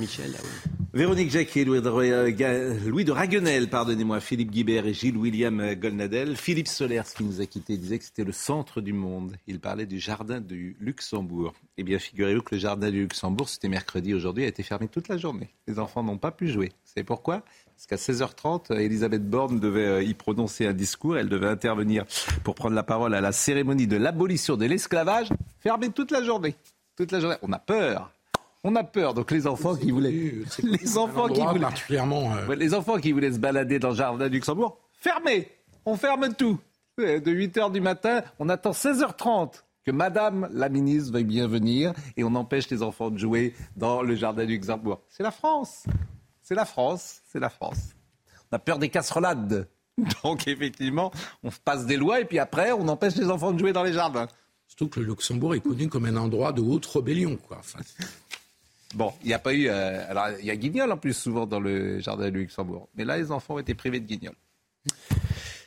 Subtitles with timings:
[0.00, 0.70] Michel, oui.
[0.92, 6.36] Véronique Jacquet, Louis de, Raguenel, pardonnez-moi, Philippe Guibert et Gilles William Golnadel.
[6.36, 9.36] Philippe Solers, qui nous a quittés, disait que c'était le centre du monde.
[9.46, 11.52] Il parlait du jardin du Luxembourg.
[11.76, 15.06] Eh bien, figurez-vous que le jardin du Luxembourg, c'était mercredi, aujourd'hui, a été fermé toute
[15.06, 15.50] la journée.
[15.68, 16.72] Les enfants n'ont pas pu jouer.
[16.84, 17.44] Savez pourquoi
[17.76, 21.18] Parce qu'à 16h30, Elisabeth Borne devait euh, y prononcer un discours.
[21.18, 22.04] Elle devait intervenir
[22.42, 25.28] pour prendre la parole à la cérémonie de l'abolition de l'esclavage.
[25.60, 26.56] Fermé toute la journée.
[26.96, 27.36] Toute la journée.
[27.42, 28.10] On a peur.
[28.62, 29.14] On a peur.
[29.14, 30.10] Donc les enfants qui voulaient,
[30.62, 34.28] les enfants qui voulaient, particulièrement, euh, les enfants qui voulaient se balader dans le jardin
[34.28, 35.48] du Luxembourg, fermé.
[35.86, 36.58] On ferme tout.
[36.98, 41.94] De 8 h du matin, on attend 16h30 que Madame la ministre veuille bien venir
[42.18, 45.00] et on empêche les enfants de jouer dans le jardin du Luxembourg.
[45.08, 45.84] C'est la France.
[46.42, 47.22] C'est la France.
[47.32, 47.94] C'est la France.
[48.50, 49.68] On a peur des casserolades.
[50.24, 51.10] Donc effectivement,
[51.42, 53.92] on passe des lois et puis après, on empêche les enfants de jouer dans les
[53.94, 54.28] jardins.
[54.66, 57.36] Surtout que le Luxembourg est connu comme un endroit de haute rébellion.
[57.36, 57.58] Quoi.
[57.58, 57.80] Enfin,
[58.94, 59.68] Bon, il n'y a pas eu.
[59.68, 62.88] Euh, alors, il y a Guignol en plus souvent dans le jardin du Luxembourg.
[62.96, 64.34] Mais là, les enfants ont été privés de Guignol.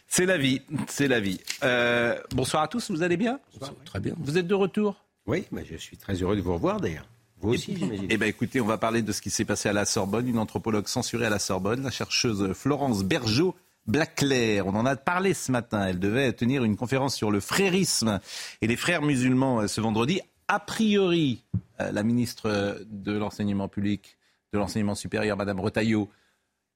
[0.07, 1.39] C'est la vie, c'est la vie.
[1.63, 3.39] Euh, bonsoir à tous, vous allez bien?
[3.85, 4.13] Très bien.
[4.19, 5.03] Vous êtes de retour?
[5.25, 7.07] Oui, mais je suis très heureux de vous revoir d'ailleurs.
[7.39, 8.07] Vous aussi, j'imagine.
[8.09, 10.37] Eh bien, écoutez, on va parler de ce qui s'est passé à la Sorbonne, une
[10.37, 13.55] anthropologue censurée à la Sorbonne, la chercheuse Florence Bergeau.
[13.85, 15.85] Blaclair, on en a parlé ce matin.
[15.87, 18.21] Elle devait tenir une conférence sur le frérisme
[18.61, 21.43] et les frères musulmans euh, ce vendredi a priori,
[21.79, 24.17] euh, la ministre de l'enseignement public,
[24.53, 26.09] de l'enseignement supérieur, Madame Retailleau,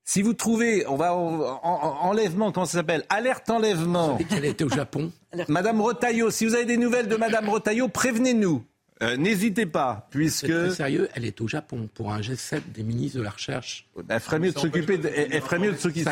[0.08, 3.04] si vous trouvez, on va enlèvement, comment ça s'appelle?
[3.10, 4.18] Alerte enlèvement.
[4.30, 5.12] qu'elle était au Japon.
[5.50, 8.64] Madame Retailleau, si vous avez des nouvelles de Madame Retailleau, prévenez-nous.
[9.04, 10.48] Euh, n'hésitez pas, puisque.
[10.48, 13.86] C'est très sérieux, elle est au Japon pour un G7 des ministres de la Recherche.
[14.08, 16.10] Elle ferait mieux de s'occuper de, elle ferait mieux de s'occuper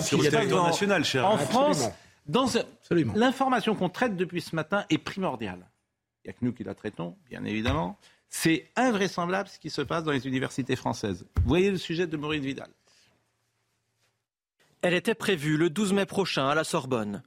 [0.00, 1.26] sur le territoire national, cher.
[1.26, 1.88] En France,
[3.16, 5.66] l'information qu'on traite depuis ce matin est primordiale
[6.28, 7.98] n'y a que nous qui la traitons, bien évidemment.
[8.28, 11.24] C'est invraisemblable ce qui se passe dans les universités françaises.
[11.44, 12.68] Voyez le sujet de Maureen Vidal.
[14.82, 17.22] Elle était prévue le 12 mai prochain à la Sorbonne.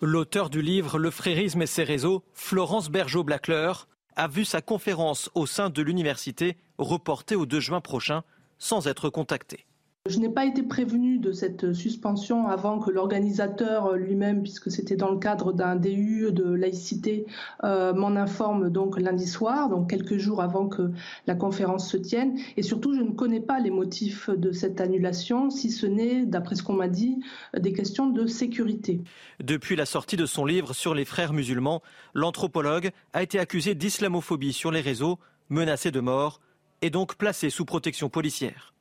[0.00, 5.46] L'auteur du livre Le frérisme et ses réseaux, Florence Bergeau-Blacleur, a vu sa conférence au
[5.46, 8.22] sein de l'université reportée au 2 juin prochain
[8.58, 9.65] sans être contactée.
[10.08, 15.10] Je n'ai pas été prévenue de cette suspension avant que l'organisateur lui-même, puisque c'était dans
[15.10, 17.26] le cadre d'un DU de laïcité,
[17.64, 20.92] euh, m'en informe donc lundi soir, donc quelques jours avant que
[21.26, 22.38] la conférence se tienne.
[22.56, 26.54] Et surtout, je ne connais pas les motifs de cette annulation, si ce n'est, d'après
[26.54, 27.18] ce qu'on m'a dit,
[27.58, 29.00] des questions de sécurité.
[29.42, 31.82] Depuis la sortie de son livre sur les frères musulmans,
[32.14, 35.18] l'anthropologue a été accusé d'islamophobie sur les réseaux,
[35.48, 36.40] menacé de mort
[36.82, 38.75] et donc placé sous protection policière.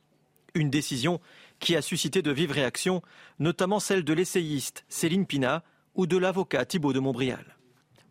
[0.56, 1.20] Une décision
[1.60, 3.02] qui a suscité de vives réactions,
[3.40, 5.64] notamment celle de l'essayiste Céline Pina
[5.96, 7.58] ou de l'avocat Thibault de Montbrial.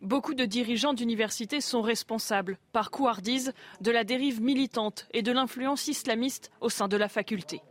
[0.03, 3.51] Beaucoup de dirigeants d'universités sont responsables, par couardise,
[3.81, 7.61] de la dérive militante et de l'influence islamiste au sein de la faculté.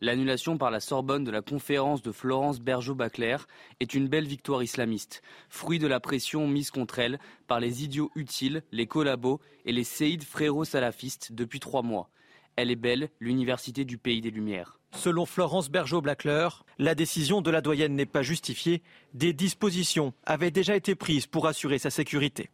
[0.00, 3.46] L'annulation par la Sorbonne de la conférence de Florence Bergeau-Baclair
[3.78, 8.10] est une belle victoire islamiste, fruit de la pression mise contre elle par les idiots
[8.16, 12.10] utiles, les collabos et les séides fréro-salafistes depuis trois mois.
[12.56, 14.78] Elle est belle, l'université du pays des Lumières.
[14.92, 18.82] Selon Florence Bergeau-Blacleur, la décision de la doyenne n'est pas justifiée.
[19.12, 22.50] Des dispositions avaient déjà été prises pour assurer sa sécurité.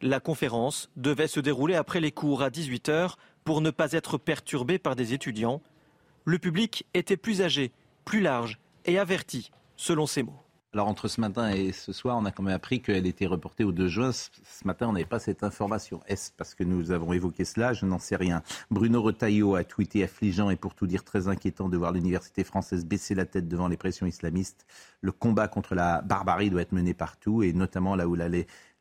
[0.00, 4.78] La conférence devait se dérouler après les cours à 18h pour ne pas être perturbée
[4.78, 5.60] par des étudiants.
[6.24, 7.72] Le public était plus âgé,
[8.04, 10.45] plus large et averti, selon ses mots.
[10.76, 13.64] Alors entre ce matin et ce soir, on a quand même appris qu'elle était reportée
[13.64, 14.12] au 2 juin.
[14.12, 14.30] Ce
[14.66, 16.02] matin, on n'avait pas cette information.
[16.06, 17.72] Est-ce parce que nous avons évoqué cela?
[17.72, 18.42] Je n'en sais rien.
[18.70, 22.84] Bruno Retailleau a tweeté affligeant et pour tout dire très inquiétant de voir l'université française
[22.84, 24.66] baisser la tête devant les pressions islamistes.
[25.00, 28.28] Le combat contre la barbarie doit être mené partout et notamment là où la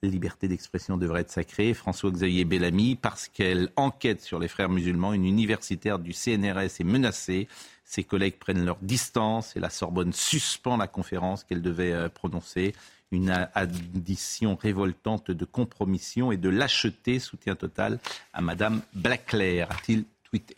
[0.03, 1.73] liberté d'expression devrait être sacrée.
[1.73, 7.47] François-Xavier Bellamy, parce qu'elle enquête sur les frères musulmans, une universitaire du CNRS est menacée.
[7.85, 12.73] Ses collègues prennent leur distance et la Sorbonne suspend la conférence qu'elle devait euh, prononcer.
[13.11, 17.99] Une addition révoltante de compromission et de lâcheté, soutien total
[18.33, 20.55] à Madame Blaclair, a-t-il tweeté.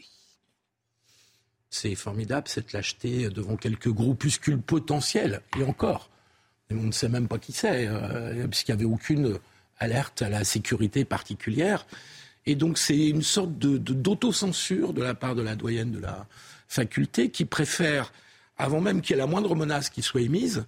[1.69, 6.09] C'est formidable cette lâcheté devant quelques groupuscules potentiels, et encore.
[6.71, 9.37] on ne sait même pas qui c'est, euh, puisqu'il n'y avait aucune
[9.77, 11.85] alerte à la sécurité particulière.
[12.47, 16.25] Et donc c'est une sorte d'autocensure de, de la part de la doyenne de la,
[16.67, 18.11] faculté qui préfère,
[18.57, 20.65] avant même qu'il y ait la moindre menace qui soit émise,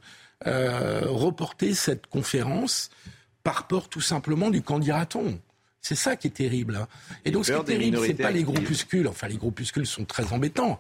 [0.48, 2.90] euh, reporter cette conférence
[3.44, 5.40] par peur tout simplement du candidaton.
[5.82, 6.76] C'est ça qui est terrible.
[6.76, 6.88] Hein.
[7.26, 9.08] Et donc ce qui est terrible, ce n'est pas les groupuscules.
[9.08, 10.80] Enfin, les groupuscules sont très embêtants.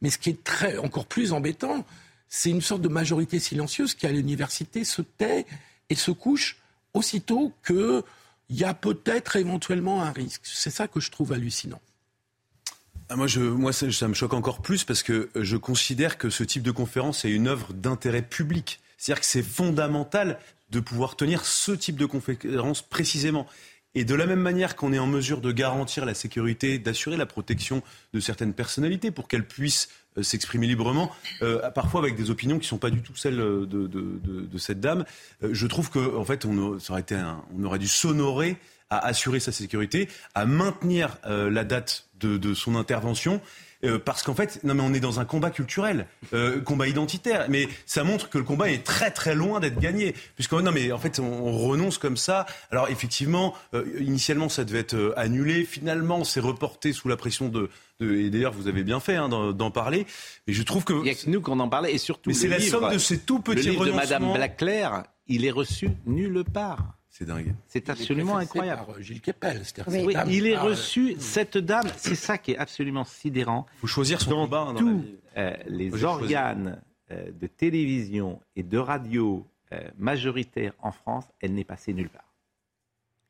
[0.00, 1.84] Mais ce qui est très, encore plus embêtant,
[2.28, 5.44] c'est une sorte de majorité silencieuse qui, à l'université, se tait
[5.90, 6.58] et se couche
[6.94, 7.52] aussitôt
[8.48, 10.42] qu'il y a peut-être éventuellement un risque.
[10.44, 11.80] C'est ça que je trouve hallucinant.
[13.10, 13.28] Ah, moi,
[13.72, 17.24] ça, ça, me choque encore plus parce que je considère que ce type de conférence
[17.24, 18.80] est une œuvre d'intérêt public.
[18.98, 20.38] C'est-à-dire que c'est fondamental
[20.70, 23.46] de pouvoir tenir ce type de conférence précisément.
[23.94, 27.26] Et de la même manière qu'on est en mesure de garantir la sécurité, d'assurer la
[27.26, 27.82] protection
[28.12, 31.10] de certaines personnalités pour qu'elles puissent euh, s'exprimer librement,
[31.42, 34.80] euh, parfois avec des opinions qui ne sont pas du tout celles de, de, cette
[34.80, 35.04] dame,
[35.42, 36.78] euh, je trouve qu'en en fait, on,
[37.64, 38.58] aurait dû s'honorer
[38.90, 43.40] à assurer sa sécurité, à maintenir euh, la date de, son intervention.
[43.84, 47.46] Euh, parce qu'en fait, non mais on est dans un combat culturel, euh, combat identitaire,
[47.48, 50.90] mais ça montre que le combat est très très loin d'être gagné, puisque non mais
[50.90, 52.44] en fait on, on renonce comme ça.
[52.72, 57.48] Alors effectivement, euh, initialement ça devait être euh, annulé, finalement c'est reporté sous la pression
[57.48, 57.70] de,
[58.00, 60.06] de et d'ailleurs vous avez bien fait hein, d'en parler,
[60.48, 62.34] mais je trouve que il y a que nous qu'on en parlait et surtout mais
[62.34, 64.88] c'est la somme de ces tout petits le livre de Madame Blackler,
[65.28, 66.97] il est reçu nulle part.
[67.18, 67.52] C'est dingue.
[67.66, 68.86] C'est absolument incroyable.
[68.86, 69.62] Par Gilles Kepel.
[69.88, 73.66] Oui, il est reçu, cette dame, c'est ça qui est absolument sidérant.
[73.74, 74.64] Il faut choisir son dans combat.
[74.66, 75.04] Dans tous
[75.36, 76.80] euh, les organes
[77.10, 82.32] euh, de télévision et de radio euh, majoritaires en France, elle n'est passée nulle part.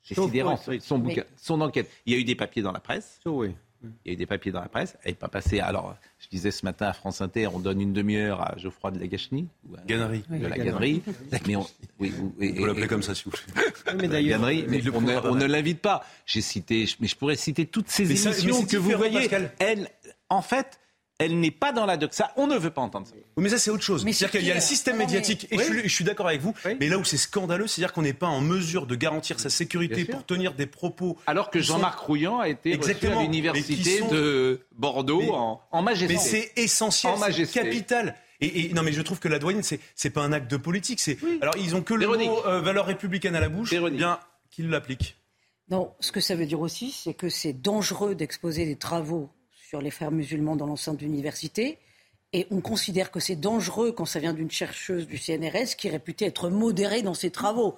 [0.02, 1.90] C'est sidérant, son, son, bouquin, son enquête.
[2.04, 3.20] Il y a eu des papiers dans la presse.
[3.24, 3.54] So, oui.
[3.82, 4.96] Il y a eu des papiers dans la presse.
[5.04, 5.60] Elle n'est pas passée.
[5.60, 8.98] Alors, je disais ce matin à France Inter, on donne une demi-heure à Geoffroy de
[8.98, 9.46] la Gachny.
[9.68, 10.24] Ou à, Gannery.
[10.28, 11.02] De la Gannerie.
[11.46, 11.66] Mais on,
[12.00, 13.94] oui, oui, vous l'appelez comme ça, s'il vous plaît.
[13.96, 16.04] Mais d'ailleurs, Gannery, mais on, ne, on ne l'invite pas.
[16.26, 19.20] J'ai cité, mais je pourrais citer toutes ces mais émissions ça, que vous voyez.
[19.20, 19.52] Pascal.
[19.60, 19.88] Elle,
[20.28, 20.80] en fait,
[21.18, 22.32] elle n'est pas dans la doxa.
[22.36, 23.14] On ne veut pas entendre ça.
[23.36, 24.02] Oui, mais ça, c'est autre chose.
[24.04, 25.64] C'est-à-dire qu'il y a le système médiatique, et oui.
[25.84, 26.76] je, suis, d'accord avec vous, oui.
[26.78, 30.04] mais là où c'est scandaleux, c'est-à-dire qu'on n'est pas en mesure de garantir sa sécurité
[30.04, 31.18] pour tenir des propos.
[31.26, 32.06] Alors que Jean-Marc sont...
[32.06, 33.14] Rouillant a été Exactement.
[33.14, 34.08] reçu à l'université sont...
[34.08, 36.14] de Bordeaux mais, en, en, majesté.
[36.14, 38.14] Mais c'est essentiel, c'est capital.
[38.40, 40.56] Et, et, non, mais je trouve que la douane, c'est c'est pas un acte de
[40.56, 41.00] politique.
[41.00, 41.38] C'est oui.
[41.42, 42.28] alors ils ont que le Véronique.
[42.28, 43.98] mot euh, valeur républicaine à la bouche, Véronique.
[43.98, 45.16] bien qu'ils l'appliquent.
[45.70, 49.28] Non, ce que ça veut dire aussi, c'est que c'est dangereux d'exposer des travaux
[49.68, 51.76] sur les frères musulmans dans l'enceinte d'université.
[52.32, 55.90] Et on considère que c'est dangereux quand ça vient d'une chercheuse du CNRS qui est
[55.90, 57.76] réputée être modérée dans ses travaux.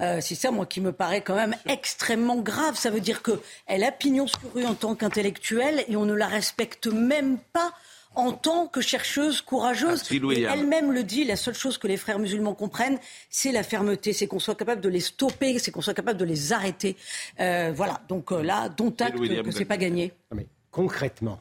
[0.00, 2.76] Euh, c'est ça, moi, qui me paraît quand même extrêmement grave.
[2.76, 6.26] Ça veut dire qu'elle a pignon sur rue en tant qu'intellectuelle et on ne la
[6.26, 7.72] respecte même pas
[8.16, 10.02] en tant que chercheuse courageuse.
[10.10, 12.98] Elle-même le dit, la seule chose que les frères musulmans comprennent,
[13.30, 16.24] c'est la fermeté, c'est qu'on soit capable de les stopper, c'est qu'on soit capable de
[16.24, 16.96] les arrêter.
[17.38, 20.12] Euh, voilà, donc euh, là, dont acte que c'est pas gagné.
[20.34, 20.48] Mais
[20.78, 21.40] concrètement,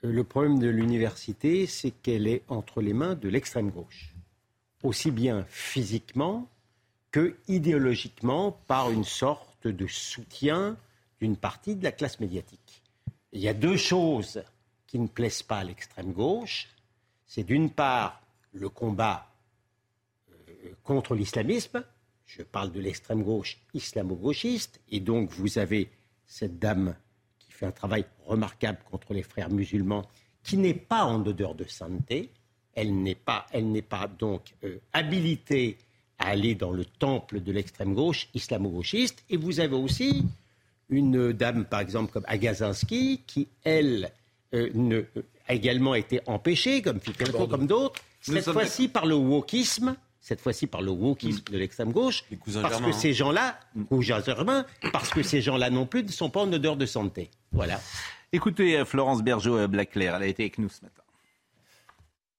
[0.00, 4.14] le problème de l'université, c'est qu'elle est entre les mains de l'extrême gauche,
[4.82, 6.48] aussi bien physiquement
[7.10, 10.78] que idéologiquement par une sorte de soutien
[11.20, 12.82] d'une partie de la classe médiatique.
[13.32, 14.42] Il y a deux choses
[14.86, 16.70] qui ne plaisent pas à l'extrême gauche.
[17.26, 18.22] C'est d'une part
[18.54, 19.30] le combat
[20.30, 21.84] euh, contre l'islamisme,
[22.24, 25.90] je parle de l'extrême gauche islamo-gauchiste, et donc vous avez
[26.26, 26.96] cette dame
[27.58, 30.06] fait un travail remarquable contre les frères musulmans,
[30.44, 32.30] qui n'est pas en odeur de sainteté,
[32.74, 35.76] elle n'est pas, elle n'est pas donc euh, habilitée
[36.18, 40.24] à aller dans le temple de l'extrême gauche islamo-gauchiste, et vous avez aussi
[40.88, 44.10] une dame, par exemple, comme Agazinski, qui, elle,
[44.54, 45.02] euh, ne,
[45.48, 49.96] a également été empêchée, comme Ficalco, comme d'autres, cette fois-ci par le wokisme,
[50.28, 52.90] cette fois-ci par le wokisme de l'extrême gauche, parce Germain.
[52.90, 53.58] que ces gens-là,
[53.88, 57.30] cousins germains, parce que ces gens-là non plus ne sont pas en odeur de santé.
[57.50, 57.80] Voilà.
[58.30, 60.97] Écoutez, Florence Bergeau-Blaclair, elle a été avec nous ce matin.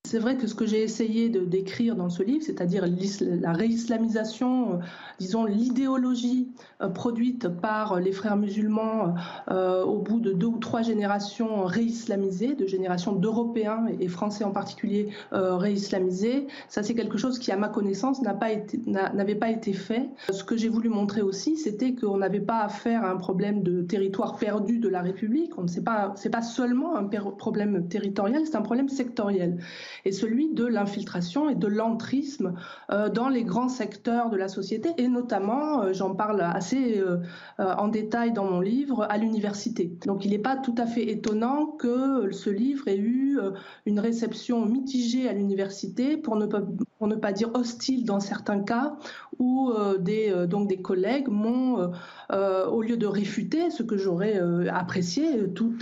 [0.09, 2.83] C'est vrai que ce que j'ai essayé de décrire dans ce livre, c'est-à-dire
[3.21, 4.77] la réislamisation, euh,
[5.19, 6.49] disons l'idéologie
[6.81, 9.13] euh, produite par les frères musulmans
[9.51, 14.49] euh, au bout de deux ou trois générations réislamisées, de générations d'Européens et Français en
[14.49, 20.09] particulier réislamisés, ça c'est quelque chose qui, à ma connaissance, n'avait pas été fait.
[20.31, 23.83] Ce que j'ai voulu montrer aussi, c'était qu'on n'avait pas affaire à un problème de
[23.83, 25.55] territoire perdu de la République.
[25.59, 29.59] On ne sait pas, c'est pas seulement un problème territorial, c'est un problème sectoriel
[30.05, 32.53] et celui de l'infiltration et de l'entrisme
[32.91, 37.17] euh, dans les grands secteurs de la société, et notamment, euh, j'en parle assez euh,
[37.57, 39.91] en détail dans mon livre, à l'université.
[40.05, 43.39] Donc il n'est pas tout à fait étonnant que ce livre ait eu
[43.85, 46.61] une réception mitigée à l'université, pour ne pas,
[46.97, 48.97] pour ne pas dire hostile dans certains cas,
[49.39, 51.91] où des, donc des collègues m'ont,
[52.31, 55.77] au lieu de réfuter ce que j'aurais apprécié, tout,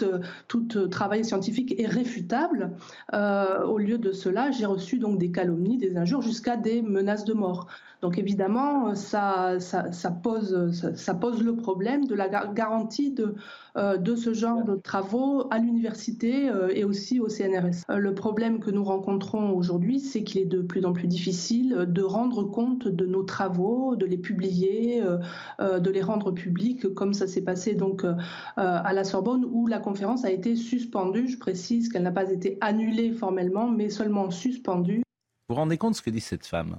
[0.92, 2.72] travail scientifique est réfutable,
[3.14, 7.34] au lieu de cela, j'ai reçu donc des calomnies, des injures, jusqu'à des menaces de
[7.34, 7.68] mort.
[8.02, 9.58] Donc évidemment, ça,
[10.22, 13.36] pose, le problème de la garantie de,
[13.76, 17.86] euh, ce genre de travaux à l'université euh, et aussi au CNRS.
[17.90, 21.86] Euh, le problème que nous rencontrons aujourd'hui, c'est qu'il est de plus en plus difficile
[21.88, 25.02] de rendre compte de nos travaux travaux, de les publier,
[25.60, 28.06] de les rendre publics, comme ça s'est passé donc
[28.58, 31.30] à la Sorbonne, où la conférence a été suspendue.
[31.30, 35.04] Je précise qu'elle n'a pas été annulée formellement, mais seulement suspendue.
[35.48, 36.78] Vous vous rendez compte de ce que dit cette femme?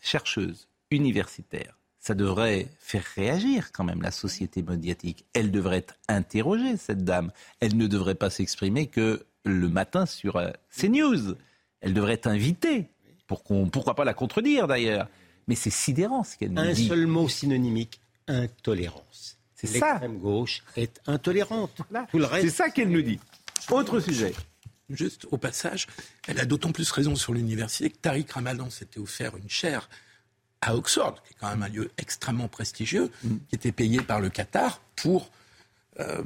[0.00, 5.24] Chercheuse, universitaire, ça devrait faire réagir quand même la société médiatique.
[5.34, 7.30] Elle devrait être interrogée, cette dame.
[7.60, 11.36] Elle ne devrait pas s'exprimer que le matin sur euh, CNews.
[11.80, 12.88] Elle devrait être invitée.
[13.26, 15.08] Pour qu'on, pourquoi pas la contredire d'ailleurs
[15.48, 16.86] Mais c'est sidérant ce qu'elle nous Un dit.
[16.86, 19.38] Un seul mot synonymique intolérance.
[19.54, 19.92] C'est ça.
[19.92, 21.82] L'extrême gauche est intolérante.
[22.40, 23.20] C'est ça qu'elle nous dit.
[23.70, 24.34] Autre sujet.
[24.90, 25.86] Juste au passage,
[26.28, 29.88] elle a d'autant plus raison sur l'université que Tariq Ramadan s'était offert une chaire
[30.60, 33.36] à Oxford, qui est quand même un lieu extrêmement prestigieux, mm.
[33.48, 35.30] qui était payé par le Qatar pour
[36.00, 36.22] euh,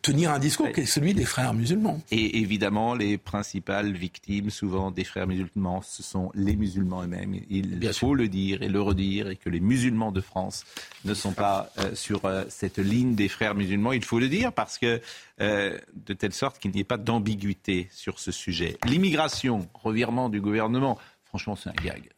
[0.00, 2.00] tenir un discours qui est celui des frères musulmans.
[2.12, 7.34] Et évidemment, les principales victimes, souvent des frères musulmans, ce sont les musulmans eux-mêmes.
[7.50, 10.64] Il faut le dire et le redire, et que les musulmans de France
[11.04, 13.92] ne sont pas euh, sur euh, cette ligne des frères musulmans.
[13.92, 15.00] Il faut le dire parce que,
[15.40, 18.78] de telle sorte qu'il n'y ait pas d'ambiguïté sur ce sujet.
[18.84, 22.08] L'immigration, revirement du gouvernement, franchement, c'est un gag.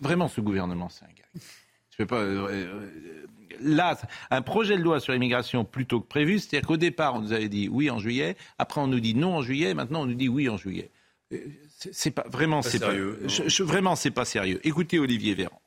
[0.00, 1.42] Vraiment, ce gouvernement, c'est un gag.
[1.94, 2.22] Je peux pas.
[2.22, 2.90] Euh, euh,
[3.60, 3.96] là,
[4.32, 7.48] un projet de loi sur l'immigration plutôt que prévu, c'est-à-dire qu'au départ, on nous avait
[7.48, 10.28] dit oui en juillet, après on nous dit non en juillet, maintenant on nous dit
[10.28, 10.90] oui en juillet.
[11.32, 11.38] Euh,
[11.92, 13.20] c'est pas vraiment, c'est pas, sérieux.
[13.26, 14.58] je, vraiment, c'est pas sérieux.
[14.64, 15.60] Écoutez Olivier Véran.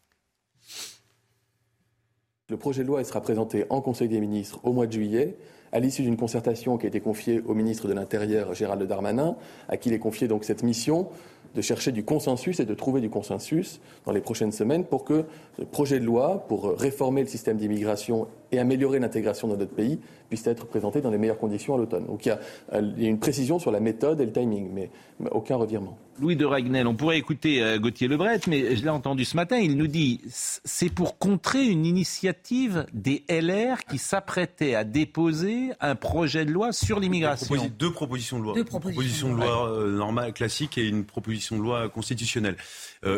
[2.50, 5.38] Le projet de loi sera présenté en Conseil des ministres au mois de juillet,
[5.72, 9.38] à l'issue d'une concertation qui a été confiée au ministre de l'Intérieur Gérald Darmanin,
[9.70, 11.10] à qui il est confié donc cette mission
[11.56, 15.26] de chercher du consensus et de trouver du consensus dans les prochaines semaines pour que
[15.58, 20.00] le projet de loi pour réformer le système d'immigration et améliorer l'intégration dans notre pays
[20.28, 22.06] puisse être présenté dans les meilleures conditions à l'automne.
[22.06, 22.40] Donc il y, a,
[22.74, 24.90] euh, une précision sur la méthode et le timing, mais,
[25.32, 25.98] aucun revirement.
[26.20, 29.58] Louis de Ragnel, on pourrait écouter euh, Gauthier Lebret, mais je l'ai entendu ce matin,
[29.58, 35.96] il nous dit c'est pour contrer une initiative des LR qui s'apprêtait à déposer un
[35.96, 37.56] projet de loi sur l'immigration.
[37.80, 38.54] Deux propositions de loi.
[38.54, 42.58] Deux propositions, de loi euh, normale, classique et une proposition de loi constitutionnelle.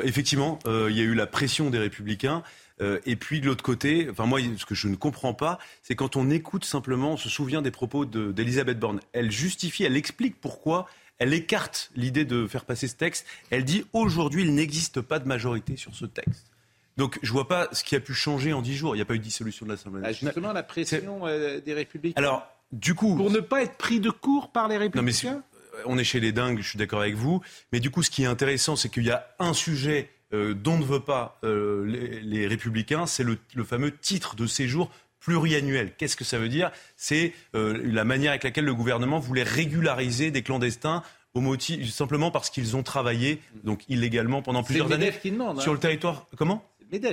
[0.03, 2.43] effectivement, il y a eu la pression des républicains.
[2.81, 5.95] Euh, et puis de l'autre côté, enfin moi, ce que je ne comprends pas, c'est
[5.95, 9.01] quand on écoute simplement, on se souvient des propos d'Elisabeth Borne.
[9.11, 13.25] Elle justifie, elle explique pourquoi elle écarte l'idée de faire passer ce texte.
[13.49, 16.47] Elle dit aujourd'hui, il n'existe pas de majorité sur ce texte.
[16.95, 18.95] Donc je ne vois pas ce qui a pu changer en dix jours.
[18.95, 20.33] Il n'y a pas eu de dissolution de l'Assemblée ah, nationale.
[20.33, 22.17] justement, la pression euh, des Républicains.
[22.17, 25.31] Alors, du coup, pour ne pas être pris de court par les Républicains.
[25.31, 25.41] Non,
[25.75, 26.59] mais on est chez les dingues.
[26.61, 27.41] Je suis d'accord avec vous.
[27.71, 30.77] Mais du coup, ce qui est intéressant, c'est qu'il y a un sujet euh, dont
[30.77, 31.83] ne veut pas euh,
[32.23, 35.93] les, républicains, c'est le, fameux titre de séjour pluriannuel.
[35.97, 36.71] Qu'est-ce que ça veut dire?
[36.95, 42.31] C'est euh, la manière avec laquelle le gouvernement voulait régulariser des clandestins au motif, simplement
[42.31, 45.55] parce qu'ils ont travaillé donc illégalement pendant plusieurs années hein.
[45.59, 46.27] sur le territoire.
[46.37, 46.63] Comment?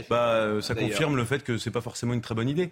[0.09, 2.71] Bah, euh, ça confirme le fait que c'est pas forcément une très bonne idée.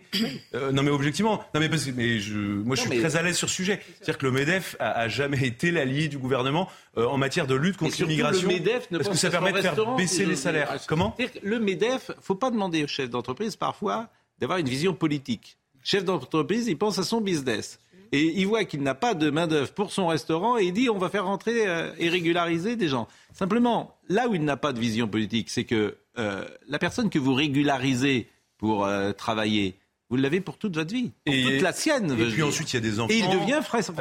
[0.54, 3.36] Euh, non, mais objectivement, non mais, parce, mais je, moi je suis très à l'aise
[3.36, 3.80] sur ce sujet.
[3.96, 7.76] C'est-à-dire que le Medef a, jamais été l'allié du gouvernement euh, en matière de lutte
[7.76, 8.48] contre l'immigration.
[8.48, 10.76] Le Medef ne parce que ça permet de faire baisser les salaires.
[10.86, 14.08] Comment Le Medef, faut pas demander au chef d'entreprise parfois
[14.38, 15.56] d'avoir une vision politique.
[15.82, 17.78] chef d'entreprise, il pense à son business.
[18.14, 20.98] Et il voit qu'il n'a pas de main-d'œuvre pour son restaurant et il dit on
[20.98, 21.64] va faire rentrer
[21.98, 23.08] et régulariser des gens.
[23.32, 27.18] Simplement, là où il n'a pas de vision politique, c'est que euh, la personne que
[27.18, 29.74] vous régularisez pour euh, travailler,
[30.10, 32.16] vous l'avez pour toute votre vie, pour toute la sienne.
[32.16, 33.12] Et puis ensuite, il y a des enfants.
[33.12, 33.92] Et il devient français.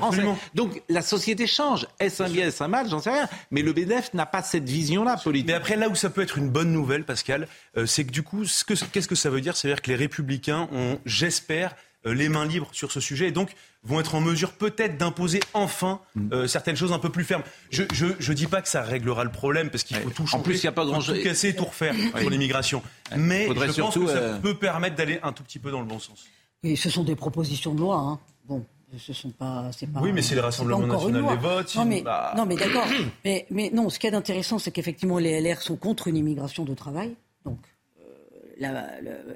[0.53, 1.87] Donc la société change.
[1.99, 2.87] Est-ce un bien, est-ce un mal?
[2.87, 3.27] J'en sais rien.
[3.49, 5.47] Mais le BDF n'a pas cette vision-là politique.
[5.47, 8.21] Mais après, là où ça peut être une bonne nouvelle, Pascal, euh, c'est que du
[8.21, 8.43] coup,
[8.91, 9.57] qu'est-ce que ça veut dire?
[9.57, 11.75] C'est-à-dire que les républicains ont, j'espère,
[12.05, 13.27] les mains libres sur ce sujet.
[13.27, 16.33] Et donc, vont être en mesure peut-être d'imposer enfin mm.
[16.33, 17.43] euh, certaines choses un peu plus fermes.
[17.71, 20.41] Je ne dis pas que ça réglera le problème parce qu'il faut tout changer.
[20.41, 21.17] En plus, il n'y a pas grand-chose.
[21.17, 22.81] Tout casser, tout refaire sur l'immigration.
[23.15, 25.85] Mais je pense que ça euh, peut permettre d'aller un tout petit peu dans le
[25.85, 26.25] bon sens.
[26.63, 27.97] Et ce sont des propositions de loi.
[27.97, 28.19] Hein.
[28.47, 28.65] Bon,
[28.97, 31.75] ce sont pas, pas oui, mais c'est le Rassemblement national des votes.
[31.75, 32.03] Non, mais,
[32.37, 32.85] non, mais d'accord.
[33.25, 36.63] mais, mais non, ce qui est intéressant, c'est qu'effectivement, les LR sont contre une immigration
[36.63, 37.15] de travail.
[37.45, 37.59] Donc,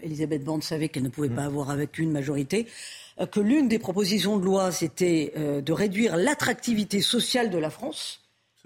[0.01, 1.47] Elisabeth Borne savait qu'elle ne pouvait pas mm.
[1.47, 2.67] avoir avec une majorité.
[3.19, 7.69] Euh, que l'une des propositions de loi, c'était euh, de réduire l'attractivité sociale de la
[7.69, 8.21] France.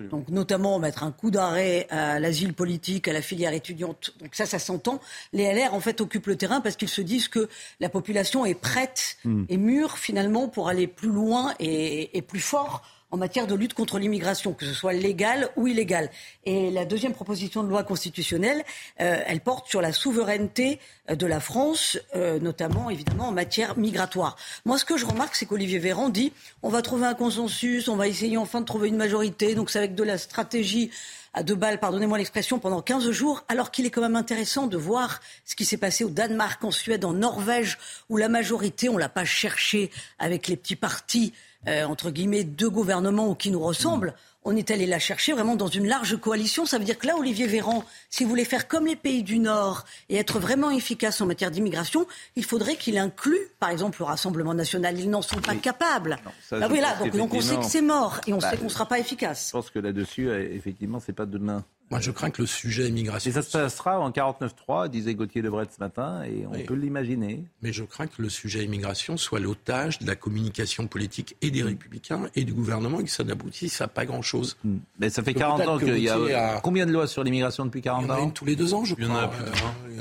[0.10, 4.16] Donc, notamment mettre un coup d'arrêt à l'asile politique, à la filière étudiante.
[4.20, 5.00] Donc, ça, ça s'entend.
[5.32, 7.48] Les LR, en fait, occupent le terrain parce qu'ils se disent que
[7.80, 9.44] la population est prête hmm.
[9.48, 13.74] et mûre, finalement, pour aller plus loin et, et plus fort en matière de lutte
[13.74, 16.10] contre l'immigration, que ce soit légal ou illégal.
[16.46, 18.64] Et la deuxième proposition de loi constitutionnelle,
[19.02, 23.78] euh, elle porte sur la souveraineté euh, de la France, euh, notamment évidemment en matière
[23.78, 24.38] migratoire.
[24.66, 26.32] Moi, ce que je remarque, c'est qu'Olivier Véran dit
[26.64, 29.80] on va trouver un consensus, on va essayer enfin de trouver une majorité, donc c'est
[29.80, 30.90] avec de la stratégie
[31.34, 34.76] à deux balles, pardonnez-moi l'expression, pendant 15 jours, alors qu'il est quand même intéressant de
[34.76, 37.78] voir ce qui s'est passé au Danemark, en Suède, en Norvège,
[38.10, 41.34] où la majorité, on l'a pas cherché avec les petits partis,
[41.68, 44.14] euh, entre guillemets, de gouvernement ou qui nous ressemblent
[44.44, 46.66] on est allé la chercher vraiment dans une large coalition.
[46.66, 49.40] Ça veut dire que là, Olivier Véran, si vous voulez faire comme les pays du
[49.40, 54.06] Nord et être vraiment efficace en matière d'immigration, il faudrait qu'il inclue, par exemple, le
[54.06, 55.00] Rassemblement national.
[55.00, 56.18] Ils n'en sont pas capables.
[56.52, 58.70] bah oui, là, donc, on sait que c'est mort et on bah, sait qu'on ne
[58.70, 59.48] sera pas efficace.
[59.48, 61.64] Je pense que là-dessus, euh, effectivement, c'est pas demain.
[61.92, 63.30] Moi, je crains que le sujet immigration.
[63.30, 67.44] Et ça se passera en 49-3, disait Gauthier Lebret ce matin, et on peut l'imaginer.
[67.62, 71.64] Mais je crains que le sujet immigration soit l'otage de la communication politique et des
[71.64, 74.56] Républicains et du gouvernement et que ça n'aboutisse à pas grand-chose.
[74.64, 74.78] Hmm.
[75.00, 76.62] Mais ça fait 40 ans qu'il y a.
[76.64, 79.30] Combien de lois sur l'immigration depuis 40 ans Tous les deux ans, je crois.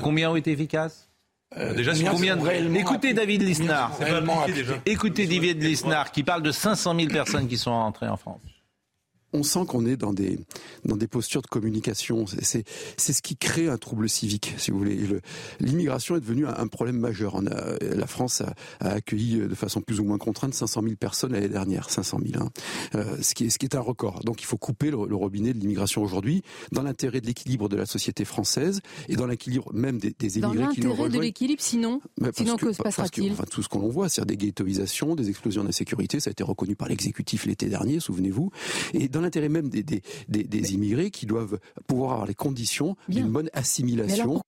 [0.01, 1.09] Combien ont été efficaces
[1.57, 2.39] euh, déjà, combien
[2.77, 3.99] Écoutez David Lisnard.
[4.87, 8.41] Écoutez David Lisnard qui parle de 500 000 personnes qui sont entrées en France
[9.33, 10.39] on sent qu'on est dans des
[10.85, 12.27] dans des postures de communication.
[12.27, 12.65] C'est
[12.97, 14.99] c'est ce qui crée un trouble civique, si vous voulez.
[15.61, 17.35] L'immigration est devenue un, problème majeur.
[17.35, 21.33] On a, la France a, accueilli de façon plus ou moins contrainte 500 000 personnes
[21.33, 22.51] l'année dernière, 500 000, hein.
[22.95, 24.21] euh, ce qui est ce qui est un record.
[24.25, 27.87] Donc il faut couper le, robinet de l'immigration aujourd'hui, dans l'intérêt de l'équilibre de la
[27.87, 31.13] société française et dans l'équilibre même des, des immigrés qui nous rejoignent.
[31.13, 32.01] de l'équilibre, sinon,
[32.35, 33.33] sinon que, se passera-t-il?
[33.33, 36.77] enfin, Tout ce qu'on voit, c'est-à-dire des ghettoisations, des explosions d'insécurité, ça a été reconnu
[36.77, 38.51] par l'exécutif l'été dernier, souvenez-vous,
[38.95, 43.29] et dans l'intérêt même des, des, des, immigrés qui doivent pouvoir avoir les conditions d'une
[43.29, 44.43] bonne assimilation.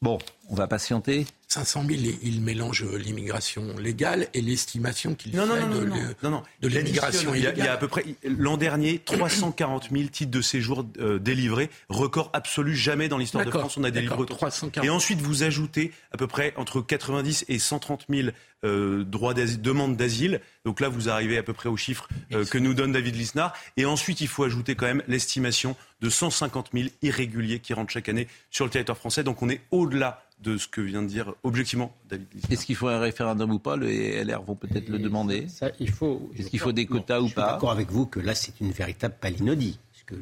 [0.00, 0.18] Bon,
[0.48, 1.26] on va patienter.
[1.48, 5.86] 500 000, il mélange l'immigration légale et l'estimation qu'il fait non, de,
[6.22, 7.54] non, non, de l'immigration illégale.
[7.56, 11.70] Il y a à peu près, l'an dernier, 340 000 titres de séjour euh, délivrés,
[11.88, 14.84] record absolu, jamais dans l'histoire de France on a délivré 340.
[14.84, 18.28] Et ensuite, vous ajoutez à peu près entre 90 et 130 000
[18.64, 20.40] euh, droits demandes d'asile.
[20.66, 23.54] Donc là, vous arrivez à peu près au chiffre euh, que nous donne David Lisnard.
[23.78, 28.08] Et ensuite, il faut ajouter quand même l'estimation de 150 000 irréguliers qui rentrent chaque
[28.08, 29.24] année sur le territoire français.
[29.24, 32.88] Donc on est au-delà de ce que vient de dire objectivement David Est-ce qu'il faut
[32.88, 33.76] un référendum ou pas?
[33.76, 35.46] Les LR vont peut-être le demander.
[35.80, 36.30] il faut.
[36.38, 38.60] Est-ce qu'il faut des quotas ou pas Je suis d'accord avec vous que là, c'est
[38.60, 39.78] une véritable palinodie.
[40.06, 40.14] que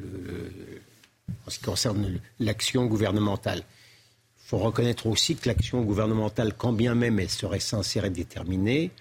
[1.45, 3.59] en ce qui concerne l'action gouvernementale.
[3.59, 8.91] Il faut reconnaître aussi que l'action gouvernementale, quand bien même elle serait sincère et déterminée,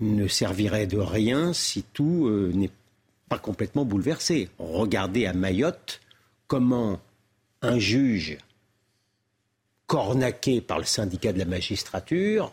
[0.00, 2.70] ne servirait de rien si tout euh, n'est
[3.28, 4.50] pas complètement bouleversé.
[4.58, 6.00] Regardez à Mayotte
[6.46, 7.00] comment
[7.60, 8.38] un juge
[9.92, 12.50] cornaqué par le syndicat de la magistrature,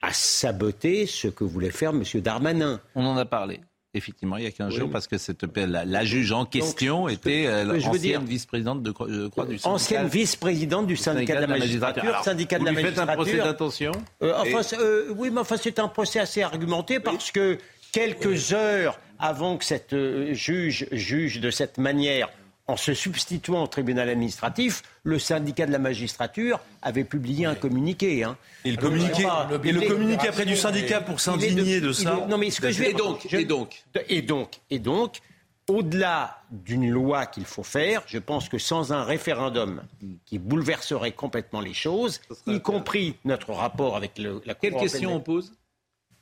[0.00, 2.02] a saboté ce que voulait faire M.
[2.22, 2.80] Darmanin.
[2.94, 3.60] On en a parlé.
[3.92, 7.44] Effectivement, il y a 15 jours, parce que cette, la, la juge en question était
[7.46, 9.68] euh, l'ancienne vice-présidente de, je crois, du syndicat.
[9.68, 12.24] Ancienne vice-présidente du syndicat, de la magistrature.
[12.24, 13.04] syndicat de la magistrature.
[13.04, 16.98] faites un procès d'intention euh, enfin, euh, Oui, mais enfin, c'est un procès assez argumenté
[16.98, 17.58] parce que
[17.92, 19.94] quelques heures avant que cette
[20.32, 22.30] juge juge de cette manière
[22.70, 28.22] en se substituant au tribunal administratif, le syndicat de la magistrature avait publié un communiqué.
[28.24, 28.36] Hein.
[28.64, 29.26] Et le communiqué,
[29.64, 32.26] et le communiqué après du syndicat pour s'indigner de, ça.
[32.28, 35.20] non, mais ce que je vais, et donc, et donc, et donc, et donc,
[35.68, 39.82] au-delà d'une loi qu'il faut faire, je pense que sans un référendum
[40.26, 45.14] qui bouleverserait complètement les choses, y compris notre rapport avec le, la Cour Quelle question
[45.14, 45.52] on pose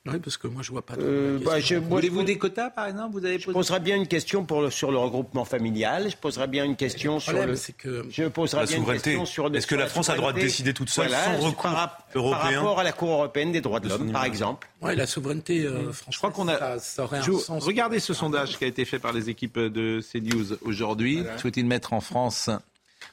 [0.05, 0.95] oui, parce que moi, je vois pas.
[0.97, 1.57] Euh, bah,
[1.89, 4.97] Voulez-vous des quotas, par exemple vous avez Je poserai bien une question pour sur le
[4.97, 6.09] regroupement familial.
[6.09, 7.55] Je poserai bien une question sur le.
[7.77, 8.05] Que...
[8.09, 9.53] Je poserai bien une question sur.
[9.53, 12.39] Est-ce que la France a le droit de décider toute seule sans recours par, européen
[12.39, 14.67] Par rapport à la Cour européenne des droits de l'homme, par exemple.
[14.81, 15.63] Oui, la souveraineté.
[15.63, 16.79] Euh, je crois qu'on a.
[16.79, 17.63] Ça, aurait un sens.
[17.63, 21.21] Regardez ce sondage qui a été fait par les équipes de CNews aujourd'hui.
[21.21, 21.37] Voilà.
[21.37, 22.49] Souhaite-t-il mettre en France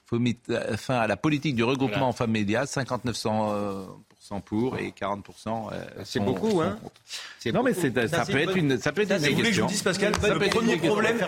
[0.06, 3.16] faut mettre fin à la politique du regroupement familial, 59
[4.44, 6.78] pour et 40 euh, C'est beaucoup, hein.
[7.52, 7.90] Non, mais ça,
[8.26, 10.48] peut être une, ça peut être une Vous voulez que je vous dise, Pascal, le,
[10.48, 11.18] premier problème,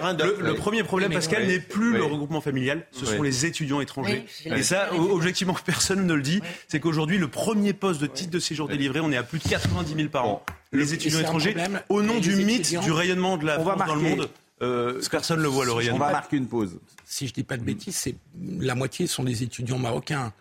[0.40, 4.24] le, premier problème, Pascal, n'est plus le regroupement familial, ce sont les étudiants étrangers.
[4.44, 8.38] et ça, objectivement, personne ne le dit, c'est qu'aujourd'hui, le premier poste de titre de
[8.38, 10.42] séjour délivré, on est à plus de 90 000 par an.
[10.72, 11.56] Les étudiants étrangers,
[11.88, 14.28] au nom du mythe du rayonnement de la France dans le monde,
[14.60, 16.04] euh, personne ne le voit, le rayonnement.
[16.04, 16.78] On va marquer une pause.
[17.04, 18.16] Si je dis pas de bêtises, c'est
[18.60, 20.32] la moitié sont des étudiants marocains.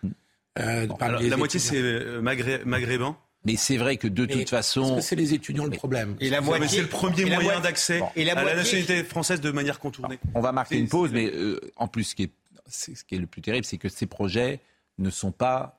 [0.58, 0.86] Euh,
[1.20, 3.16] la moitié, c'est euh, maghrébin.
[3.44, 5.00] Mais c'est vrai que de toute façon.
[5.00, 6.16] c'est les étudiants le problème.
[6.20, 10.18] Et la moitié, c'est le premier moyen d'accès à la nationalité française de manière contournée.
[10.34, 12.32] On va marquer une pause, mais euh, en plus, ce qui, est,
[12.68, 14.60] ce qui est le plus terrible, c'est que ces projets
[14.98, 15.74] ne sont pas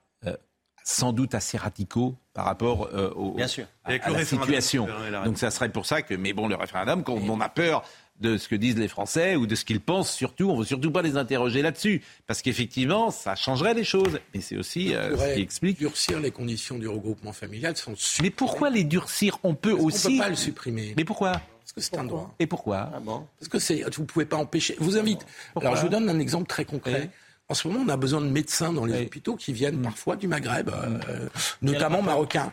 [0.86, 3.38] sans doute assez radicaux par rapport au,
[3.84, 4.88] à, la situation.
[5.24, 7.84] Donc ça serait pour ça que, mais bon, le référendum, quand on a peur
[8.20, 10.50] de ce que disent les Français ou de ce qu'ils pensent surtout.
[10.50, 12.02] On ne veut surtout pas les interroger là-dessus.
[12.28, 14.20] Parce qu'effectivement, ça changerait les choses.
[14.34, 15.80] Mais c'est aussi euh, ce qui explique.
[15.80, 17.94] Durcir les conditions du regroupement familial sont.
[18.22, 19.40] Mais pourquoi les durcir?
[19.44, 20.08] On peut aussi.
[20.08, 20.94] On ne peut pas le supprimer.
[20.98, 21.32] Mais pourquoi?
[21.32, 22.34] Parce que c'est un droit.
[22.40, 22.92] Et pourquoi?
[22.94, 23.00] Ah
[23.40, 24.76] Parce que c'est, vous pouvez pas empêcher.
[24.80, 25.26] Vous invite.
[25.56, 27.10] Alors je vous donne un exemple très concret.
[27.52, 29.84] En ce moment, on a besoin de médecins dans les hôpitaux qui viennent mm.
[29.84, 31.28] parfois du Maghreb, euh,
[31.64, 32.52] notamment marocains.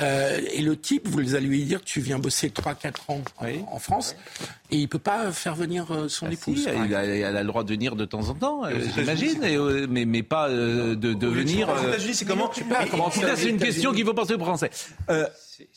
[0.00, 3.20] Euh, et le type, vous allez lui dire, tu viens bosser 3-4 ans
[3.70, 4.16] en, France,
[4.72, 6.68] et il peut pas faire venir euh, son ah épouse.
[6.84, 8.62] il, a, le droit de venir de temps en temps,
[8.96, 9.38] j'imagine,
[9.88, 11.68] mais, mais pas de, de venir.
[11.68, 14.70] Aux États-Unis, c'est comment, En tout cas, c'est une question qu'il faut penser aux Français.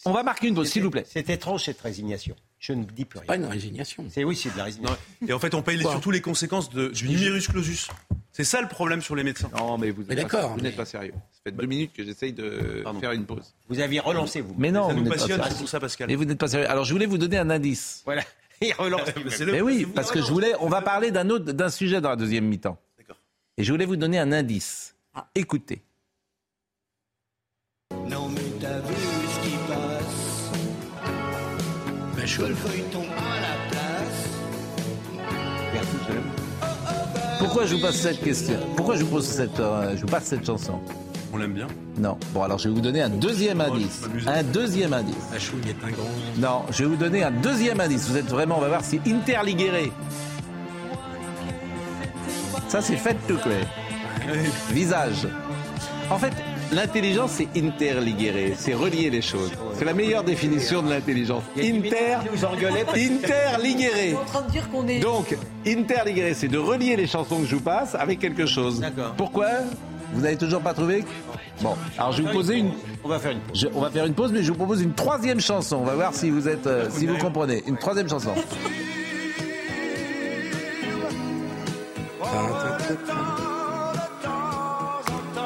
[0.05, 1.05] On va marquer une pause, s'il vous plaît.
[1.07, 2.35] C'est étrange cette résignation.
[2.59, 3.27] Je ne dis plus rien.
[3.27, 4.05] Pas une résignation.
[4.09, 4.97] C'est oui, c'est de la résignation.
[5.27, 7.87] Et en fait, on paye surtout les conséquences de, du numerus clausus.
[8.31, 9.49] C'est ça le problème sur les médecins.
[9.55, 10.71] Non, mais vous n'êtes pas, mais...
[10.71, 11.13] pas sérieux.
[11.31, 13.53] Ça fait deux minutes que j'essaye de faire une pause.
[13.69, 14.55] Vous aviez relancé, vous.
[14.57, 16.07] Mais non, ça nous passionne, c'est pour ça, Pascal.
[16.07, 16.69] Mais vous n'êtes pas sérieux.
[16.69, 18.01] Alors, je voulais vous donner un indice.
[18.05, 18.23] Voilà.
[18.61, 19.09] Il relance.
[19.45, 20.53] mais oui, parce que je voulais.
[20.59, 22.77] On va parler d'un autre, d'un sujet dans la deuxième mi-temps.
[22.97, 23.17] D'accord.
[23.57, 24.95] Et je voulais vous donner un indice.
[25.13, 25.29] Ah.
[25.35, 25.81] Écoutez.
[28.07, 28.24] Non,
[37.39, 38.55] Pourquoi je vous passe cette question?
[38.75, 40.79] Pourquoi je vous, pose cette, euh, je vous passe cette chanson?
[41.31, 41.67] On l'aime bien?
[41.97, 42.17] Non.
[42.33, 44.01] Bon, alors je vais vous donner un deuxième indice.
[44.25, 45.15] Un deuxième indice.
[45.35, 46.09] Est un grand.
[46.37, 48.07] Non, je vais vous donner un deuxième indice.
[48.09, 49.91] Vous êtes vraiment, on va voir, c'est interliguéré.
[52.67, 53.67] Ça, c'est fait tout clair.
[54.71, 55.27] Visage.
[56.09, 56.33] En fait,
[56.71, 59.51] L'intelligence, c'est interliguer, c'est relier les choses.
[59.75, 61.43] C'est la meilleure définition de l'intelligence.
[61.57, 62.17] Inter,
[62.95, 64.15] interliguer.
[65.01, 68.81] Donc, interliguer, c'est de relier les chansons que je vous passe avec quelque chose.
[69.17, 69.47] Pourquoi
[70.13, 71.03] Vous n'avez toujours pas trouvé
[71.61, 72.71] Bon, alors je vais vous poser une.
[73.03, 73.69] On va faire une pause.
[73.73, 75.77] on va faire une pause, mais je vous propose une troisième chanson.
[75.77, 77.63] On va voir si vous êtes, euh, si vous comprenez.
[77.65, 78.33] Une troisième chanson.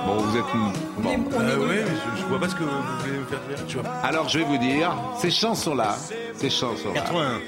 [0.06, 0.89] Bon, vous êtes.
[1.02, 1.16] Bon.
[1.34, 1.76] Euh, oui,
[2.16, 3.92] je, je, vois pas ce que vous voulez me faire dire.
[4.04, 5.96] Alors, je vais vous dire, ces chansons-là,
[6.36, 6.92] ces chansons.
[6.94, 7.40] 81.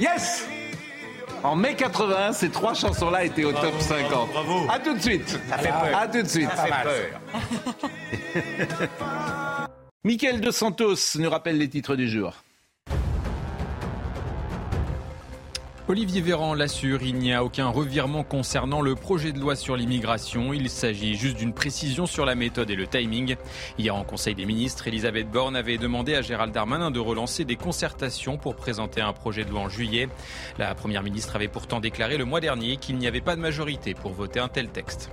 [0.00, 0.46] Yes
[1.44, 4.30] en mai 80, ces trois chansons-là étaient au top 50.
[4.32, 4.66] Bravo.
[4.70, 5.28] A tout de suite.
[5.28, 5.98] Ça fait peur.
[5.98, 6.48] À tout de suite.
[6.50, 7.20] Ça fait peur.
[10.04, 12.32] Michael De Santos nous rappelle les titres du jour.
[15.86, 20.54] Olivier Véran l'assure, il n'y a aucun revirement concernant le projet de loi sur l'immigration.
[20.54, 23.36] Il s'agit juste d'une précision sur la méthode et le timing.
[23.76, 27.56] Hier en Conseil des ministres, Elisabeth Borne avait demandé à Gérald Darmanin de relancer des
[27.56, 30.08] concertations pour présenter un projet de loi en juillet.
[30.58, 33.92] La Première ministre avait pourtant déclaré le mois dernier qu'il n'y avait pas de majorité
[33.92, 35.10] pour voter un tel texte.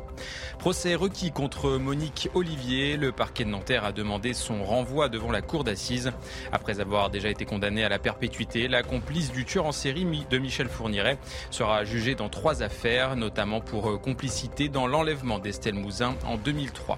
[0.58, 2.96] Procès requis contre Monique Olivier.
[2.96, 6.14] Le parquet de Nanterre a demandé son renvoi devant la cour d'assises.
[6.54, 10.38] Après avoir déjà été condamné à la perpétuité, la complice du tueur en série de
[10.38, 11.18] Michel Fourniret
[11.50, 16.98] sera jugée dans trois affaires, notamment pour euh, complicité dans l'enlèvement d'Estelle Mouzin en 2003.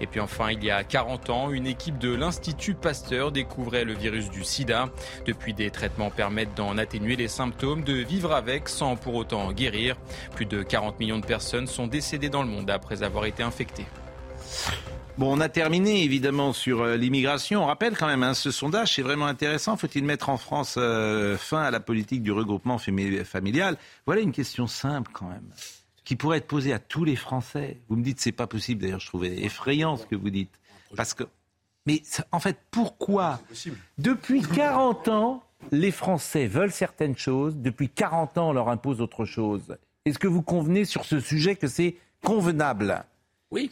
[0.00, 3.92] Et puis enfin, il y a 40 ans, une équipe de l'Institut Pasteur découvrait le
[3.92, 4.88] virus du sida.
[5.26, 9.96] Depuis, des traitements permettent d'en atténuer les symptômes, de vivre avec sans pour autant guérir.
[10.34, 13.86] Plus de 40 millions de personnes sont décédées dans le monde après avoir été infectées.
[15.18, 17.62] Bon, on a terminé évidemment sur euh, l'immigration.
[17.62, 19.76] On rappelle quand même, hein, ce sondage, c'est vraiment intéressant.
[19.76, 23.76] Faut-il mettre en France euh, fin à la politique du regroupement familial?
[24.06, 25.50] Voilà une question simple quand même
[26.10, 27.78] qui pourrait être posé à tous les Français.
[27.88, 28.82] Vous me dites c'est pas possible.
[28.82, 30.50] D'ailleurs, je trouvais effrayant ce que vous dites.
[30.96, 31.22] Parce que,
[31.86, 33.40] mais en fait, pourquoi?
[33.98, 37.54] Depuis 40 ans, les Français veulent certaines choses.
[37.56, 39.76] Depuis 40 ans, on leur impose autre chose.
[40.04, 41.94] Est-ce que vous convenez sur ce sujet que c'est
[42.24, 43.04] convenable?
[43.52, 43.70] Oui.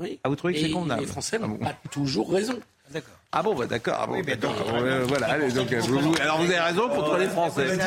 [0.00, 0.18] Oui.
[0.24, 2.58] Ah, vous trouvez que c'est convenable Les Français n'ont pas toujours raison.
[2.90, 3.14] D'accord.
[3.32, 3.94] Ah bon, bah d'accord.
[4.00, 5.28] Ah oui, donc, euh, voilà.
[5.28, 7.78] Allez, donc, vous, alors vous avez raison contre les Français.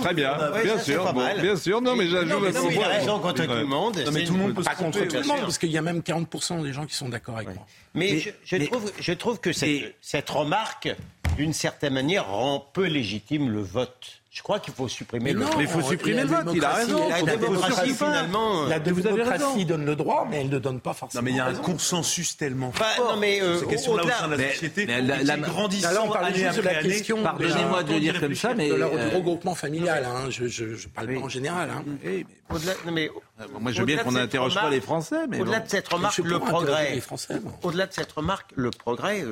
[0.00, 1.82] Très bien, bien sûr, bon, bien sûr.
[1.82, 2.30] Non, mais j'ajoute.
[2.52, 3.98] Vous avez raison contre tout le monde.
[4.06, 5.82] Non, mais tout le monde peut pas contre tout le monde, parce qu'il y a
[5.82, 7.66] même 40% des gens qui sont d'accord avec moi.
[7.94, 10.94] Mais, je, je trouve, je trouve que cette, cette remarque,
[11.36, 14.21] d'une certaine manière, rend peu légitime le vote.
[14.32, 15.54] Je crois qu'il faut supprimer le vote.
[15.58, 17.06] Mais il faut supprimer le vote, il a raison.
[17.06, 21.20] La, démocratie, finalement, la démocratie donne le droit, mais elle ne donne pas forcément.
[21.20, 22.86] Non, mais il y a un consensus tellement fort.
[22.98, 26.46] non, mais euh, ces questions-là au sein de la société, mais, la, la, grandissant année
[26.46, 27.02] après année.
[27.22, 30.06] Pardonnez-moi de le dire comme ça, mais de du regroupement familial.
[30.06, 31.68] Hein, je, je, je parle pas en général.
[31.70, 31.84] Hein.
[32.48, 33.10] Au-delà, mais
[33.60, 36.38] moi, je veux bien qu'on n'interroge pas les Français, mais au-delà de cette remarque, le
[36.38, 37.00] progrès.
[37.62, 39.24] Au-delà de cette remarque, le progrès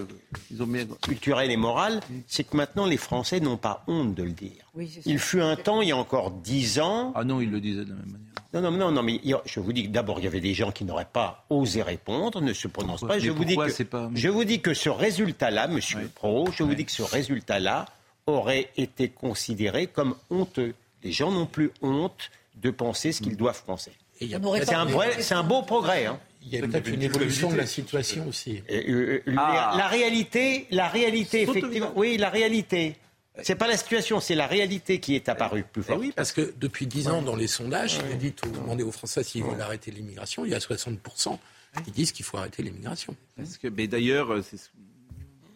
[1.02, 4.64] culturel et moral, c'est que maintenant les Français n'ont pas honte de le dire.
[5.04, 7.12] Il fut un temps, il y a encore dix ans.
[7.14, 8.30] Ah non, ils le disaient de la même manière.
[8.52, 10.72] Non, non, non, non mais je vous dis que d'abord, il y avait des gens
[10.72, 13.18] qui n'auraient pas osé répondre, ne se prononcent pas.
[13.18, 14.10] Je vous, dis que, pas...
[14.12, 17.86] je vous dis que ce résultat-là, monsieur Pro, je vous dis que ce résultat-là
[18.26, 20.74] aurait été considéré comme honteux.
[21.04, 23.92] Les gens n'ont plus honte de penser ce qu'ils doivent penser.
[24.20, 26.06] C'est un, un, beau progrès.
[26.06, 26.20] Hein.
[26.42, 28.62] Il y a peut-être une évolution de la situation aussi.
[28.70, 29.74] Euh, euh, ah.
[29.76, 32.96] La réalité, la réalité, effectivement, oui, la réalité.
[33.42, 36.00] C'est pas la situation, c'est la réalité qui est apparue plus forte.
[36.00, 39.22] oui, parce que depuis 10 ans, dans les sondages, il dit, vous demandez aux Français
[39.22, 41.38] s'ils veulent arrêter l'immigration, il y a 60%
[41.84, 43.14] qui disent qu'il faut arrêter l'immigration.
[43.36, 44.58] Parce que, mais d'ailleurs, euh, c'est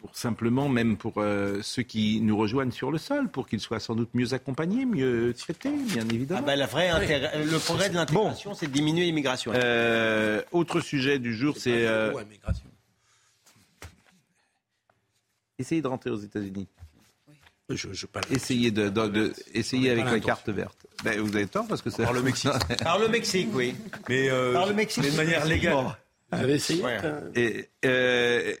[0.05, 3.79] pour simplement, même pour euh, ceux qui nous rejoignent sur le sol, pour qu'ils soient
[3.79, 6.41] sans doute mieux accompagnés, mieux traités, bien évidemment.
[6.43, 6.91] Ah ben, la vraie
[7.43, 9.51] Le progrès de l'intégration, c'est de diminuer l'immigration.
[9.55, 11.87] Euh, autre sujet du jour, c'est.
[15.57, 16.67] Essayez de rentrer aux États-Unis.
[17.69, 20.85] Je, je essayez de, de, essayez avec la carte verte.
[21.03, 22.51] Ben, vous avez tort parce que c'est par le Mexique.
[22.83, 23.73] par le Mexique, oui.
[24.07, 25.97] Mais euh, par le Mexique, de manière légale.
[26.31, 26.83] Avez essayé.
[27.35, 28.53] Et, euh,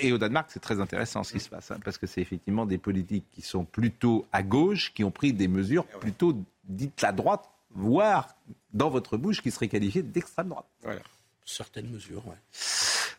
[0.00, 2.66] et, au Danemark, c'est très intéressant ce qui se passe, hein, parce que c'est effectivement
[2.66, 7.12] des politiques qui sont plutôt à gauche, qui ont pris des mesures plutôt dites la
[7.12, 8.36] droite, voire
[8.72, 10.66] dans votre bouche, qui seraient qualifiées d'extrême droite.
[10.82, 11.00] Voilà.
[11.44, 12.34] Certaines mesures, oui.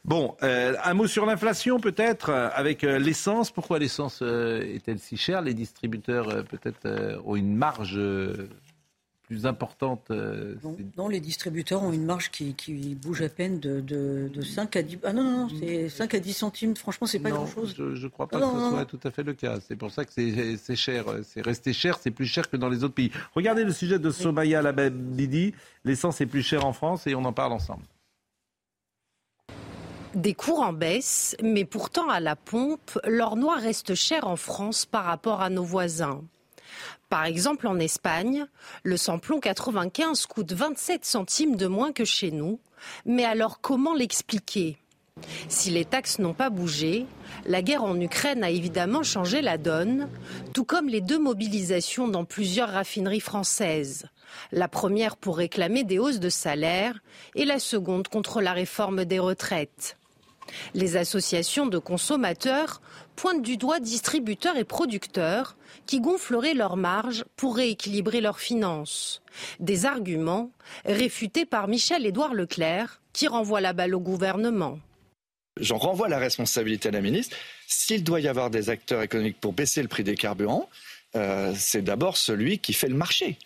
[0.05, 3.51] Bon, euh, un mot sur l'inflation peut-être, euh, avec euh, l'essence.
[3.51, 5.41] Pourquoi l'essence est-elle si chère?
[5.41, 7.99] Les distributeurs peut-être ont une marge
[9.33, 10.11] plus importante
[10.97, 14.99] non, les distributeurs ont une marge qui, bouge à peine de, de, 5 à 10...
[15.03, 16.75] Ah non, non, non c'est 5 à 10 centimes.
[16.75, 17.73] Franchement, c'est pas grand-chose.
[17.75, 19.59] Je ne crois pas que ce soit tout à fait le cas.
[19.67, 21.05] C'est pour ça que c'est cher.
[21.23, 23.11] C'est resté cher, c'est plus cher que dans les autres pays.
[23.35, 25.53] Regardez le sujet de Somaya Lababidi.
[25.83, 27.83] L'essence est plus chère en France et on en parle ensemble.
[30.15, 34.85] Des cours en baisse, mais pourtant à la pompe, l'or noir reste cher en France
[34.85, 36.21] par rapport à nos voisins.
[37.13, 38.47] Par exemple, en Espagne,
[38.81, 42.59] le samplon 95 coûte 27 centimes de moins que chez nous.
[43.05, 44.79] Mais alors comment l'expliquer?
[45.47, 47.05] Si les taxes n'ont pas bougé,
[47.45, 50.09] la guerre en Ukraine a évidemment changé la donne,
[50.55, 54.07] tout comme les deux mobilisations dans plusieurs raffineries françaises.
[54.51, 56.99] La première pour réclamer des hausses de salaire
[57.35, 59.97] et la seconde contre la réforme des retraites.
[60.73, 62.81] Les associations de consommateurs
[63.15, 69.21] pointent du doigt distributeurs et producteurs qui gonfleraient leurs marges pour rééquilibrer leurs finances.
[69.59, 70.51] Des arguments
[70.85, 74.79] réfutés par Michel-Édouard Leclerc qui renvoie la balle au gouvernement.
[75.59, 77.37] J'en renvoie la responsabilité à la ministre.
[77.67, 80.67] S'il doit y avoir des acteurs économiques pour baisser le prix des carburants,
[81.15, 83.37] euh, c'est d'abord celui qui fait le marché.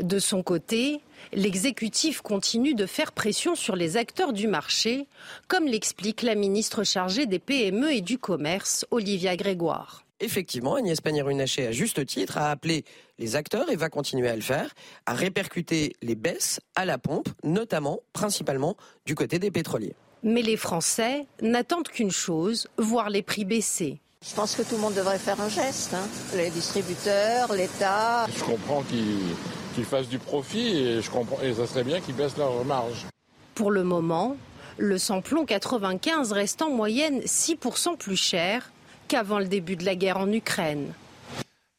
[0.00, 1.00] De son côté,
[1.32, 5.08] l'exécutif continue de faire pression sur les acteurs du marché,
[5.48, 10.04] comme l'explique la ministre chargée des PME et du commerce, Olivia Grégoire.
[10.20, 12.84] Effectivement, Agnès Pannier-Runacher, à juste titre, a appelé
[13.18, 14.74] les acteurs, et va continuer à le faire,
[15.06, 19.94] à répercuter les baisses à la pompe, notamment, principalement, du côté des pétroliers.
[20.22, 24.00] Mais les Français n'attendent qu'une chose, voir les prix baisser.
[24.26, 25.94] Je pense que tout le monde devrait faire un geste.
[25.94, 26.06] Hein.
[26.34, 28.26] Les distributeurs, l'État.
[28.34, 29.34] Je comprends qu'ils
[29.76, 33.04] qu'ils fassent du profit et, je comprends, et ça serait bien qu'ils baissent leur marge.
[33.54, 34.38] Pour le moment,
[34.78, 38.70] le samplon 95 reste en moyenne 6% plus cher
[39.06, 40.94] qu'avant le début de la guerre en Ukraine.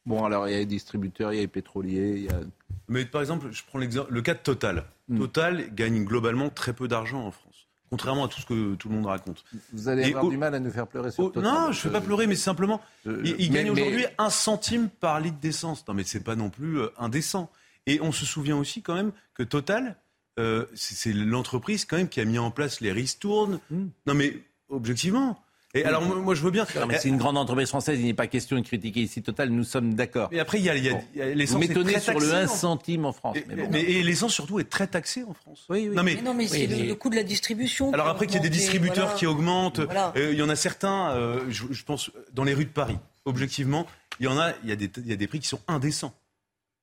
[0.06, 2.38] Bon, alors il y a les distributeurs, il y a les pétroliers, il y a...
[2.86, 4.84] Mais par exemple, je prends l'exemple, le cas de Total.
[5.08, 5.18] Hmm.
[5.18, 7.66] Total gagne globalement très peu d'argent en France.
[7.90, 9.44] Contrairement à tout ce que tout le monde raconte.
[9.72, 11.42] Vous allez avoir du mal à nous faire pleurer sur Total.
[11.42, 15.38] Non, je ne fais pas pleurer, mais simplement, il, gagne aujourd'hui un centime par litre
[15.40, 15.84] d'essence.
[15.88, 17.50] Non, mais c'est pas non plus euh, indécent.
[17.88, 19.96] Et on se souvient aussi quand même que Total,
[20.38, 23.60] euh, c'est l'entreprise quand même qui a mis en place les ristournes.
[23.70, 23.86] Hmm.
[24.06, 24.36] Non mais
[24.68, 25.42] objectivement.
[25.74, 26.66] Et alors moi je veux bien.
[26.98, 29.94] c'est une grande entreprise française, il n'est pas question de critiquer ici Total, nous sommes
[29.94, 30.28] d'accord.
[30.32, 31.54] Mais après il y a, il y a, l'essence.
[31.54, 33.36] Vous m'étonnez sur le 1 centime en France.
[33.70, 35.66] mais, et l'essence surtout est très taxée en France.
[35.68, 35.96] Oui, oui.
[35.96, 37.92] Non mais, non, mais c'est le, coût de la distribution.
[37.92, 41.10] Alors après qu'il y a des distributeurs qui augmentent, euh, il y en a certains,
[41.10, 42.98] euh, je, je, pense dans les rues de Paris.
[43.26, 43.86] Objectivement,
[44.20, 45.60] il y en a, il y a des, il y a des prix qui sont
[45.68, 46.14] indécents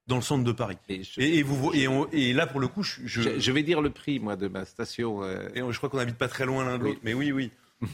[0.07, 0.77] dans le centre de Paris.
[0.89, 4.35] Et, vous, et, et, là, pour le coup, je, je, vais dire le prix, moi,
[4.35, 5.23] de ma station.
[5.23, 7.51] Euh, et je crois qu'on n'habite pas très loin l'un de l'autre, mais oui, oui.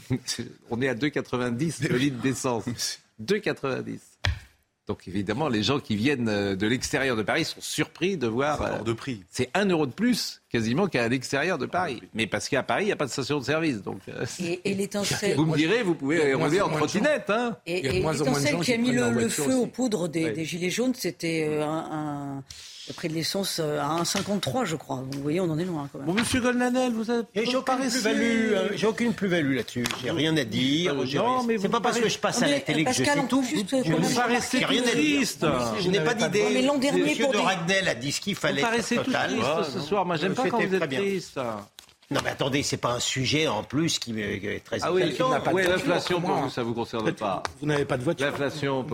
[0.70, 2.64] On est à 2,90 le litre d'essence.
[3.22, 3.98] 2,90.
[4.92, 8.60] Donc évidemment, les gens qui viennent euh, de l'extérieur de Paris sont surpris de voir.
[8.60, 9.24] Euh, de prix.
[9.30, 12.02] C'est un euro de plus quasiment qu'à l'extérieur de Paris.
[12.12, 13.80] Mais parce qu'à Paris, il n'y a pas de station de service.
[13.80, 17.30] Donc, euh, et, et Vous me direz, vous pouvez rouler en trottinette.
[17.30, 17.56] Hein.
[17.64, 22.42] Et, et l'étincelle qui a mis le, feu aux poudres des, Gilets jaunes, c'était un
[22.88, 25.04] le prix de l'essence euh, à 1,53, je crois.
[25.12, 26.06] Vous voyez, on en est loin quand même.
[26.08, 27.24] Bon, monsieur Goldnadel, vous avez.
[27.34, 28.52] J'ai aucune plus-value.
[28.52, 29.84] Euh, j'ai aucune plus-value là-dessus.
[30.02, 30.92] J'ai rien à dire.
[30.92, 33.26] Euh, non, mais c'est pas parce que je passe à la télé que je sais
[33.28, 33.42] tout.
[33.42, 35.46] Vous me paraissez rien triste.
[35.80, 36.44] Je n'ai pas d'idée.
[36.52, 38.62] Mais l'an dernier, Monsieur de Ragnel a dit ce qu'il fallait.
[38.62, 40.04] Vous paraissez tout triste ce soir.
[40.04, 41.38] Moi, j'aime pas quand vous êtes triste.
[42.12, 45.62] Non, mais attendez, c'est pas un sujet en plus qui est très ah oui, oui
[45.66, 47.42] l'inflation, pour vous, ça vous concerne pas.
[47.60, 48.26] Vous n'avez pas de voiture.
[48.26, 48.86] L'inflation,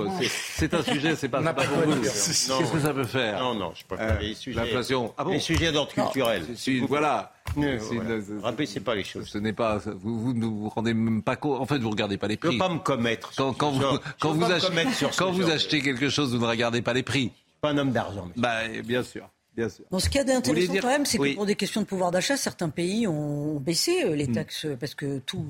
[0.55, 2.01] c'est un sujet, c'est pas, pas pour vous.
[2.01, 4.61] Qu'est-ce que ça peut faire Non, non, je préfère euh, les sujets.
[4.61, 5.13] L'inflation.
[5.19, 6.45] Ah bon Les sujets d'ordre culturel.
[6.89, 7.33] voilà.
[7.57, 9.27] Ne rabaissez pas les choses.
[9.27, 9.79] Ce n'est pas.
[9.79, 11.61] Vous, ne vous, rendez même pas compte.
[11.61, 12.51] En fait, vous regardez pas les prix.
[12.51, 13.33] Je ne pas me commettre.
[13.37, 16.93] Quand, quand vous, quand vous, achetez, quand vous achetez quelque chose, vous ne regardez pas
[16.93, 17.33] les prix.
[17.61, 18.29] Pas un homme d'argent.
[18.37, 19.29] Bah, bien sûr.
[19.59, 19.85] Bien sûr.
[19.99, 22.37] ce qu'il y a d'intéressant quand même, c'est que pour des questions de pouvoir d'achat,
[22.37, 24.33] certains pays ont baissé euh, les hmm.
[24.33, 25.45] taxes parce que tout.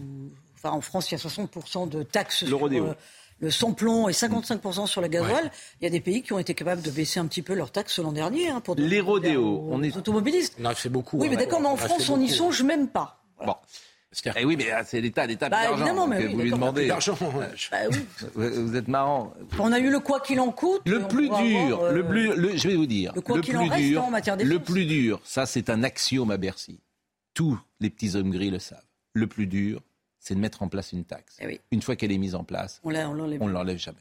[0.57, 2.95] Enfin, en France, il y a 60% de taxes sur euh,
[3.41, 5.53] le samplon et 55% sur la gasoil.
[5.81, 7.71] Il y a des pays qui ont été capables de baisser un petit peu leurs
[7.71, 9.69] taxes l'an dernier hein, pour les rodéos.
[9.71, 10.57] On est automobilistes.
[10.59, 11.19] On a fait beaucoup.
[11.19, 13.21] Oui, mais d'accord, mais en France, on n'y songe même pas.
[13.45, 13.55] Bon.
[14.37, 16.89] Eh oui, mais ah, c'est l'État, l'État bah, évidemment, mais vous lui demandez.
[16.89, 16.99] Bah,
[17.91, 18.07] oui.
[18.35, 19.35] vous, êtes marrant.
[19.59, 20.81] On a eu le quoi qu'il en coûte.
[20.87, 24.05] Le plus dur, le euh, plus, je vais vous dire, le, quoi plus en dur,
[24.05, 26.81] en matière le plus dur, ça c'est un axiome à Bercy.
[27.35, 28.83] Tous les petits hommes gris le savent.
[29.13, 29.83] Le plus dur,
[30.19, 31.37] c'est de mettre en place une taxe.
[31.41, 33.99] Eh une fois qu'elle est mise en place, on ne l'enlève jamais.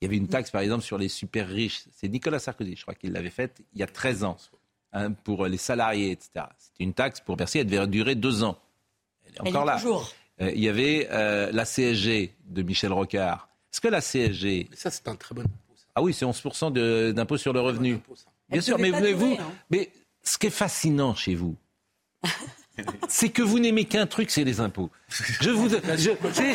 [0.00, 1.84] Il y avait une taxe, par exemple, sur les super riches.
[1.92, 4.36] C'est Nicolas Sarkozy, je crois qu'il l'avait faite il y a 13 ans,
[4.92, 6.46] hein, pour les salariés, etc.
[6.56, 8.58] C'était une taxe pour Bercy, elle devait durer deux ans.
[9.28, 9.80] Elle est encore là.
[10.40, 13.48] Euh, il y avait euh, la CSG de Michel Rocard.
[13.72, 14.68] Est-ce que la CSG.
[14.70, 15.52] Mais ça, c'est un très bon impôt.
[15.94, 18.00] Ah oui, c'est 11% d'impôt sur le revenu.
[18.48, 19.52] Bien sûr, mais vous, hein.
[19.68, 19.90] mais
[20.22, 21.56] ce qui est fascinant chez vous,
[23.08, 24.90] c'est que vous n'aimez qu'un truc, c'est les impôts.
[25.40, 25.76] Je vous, je,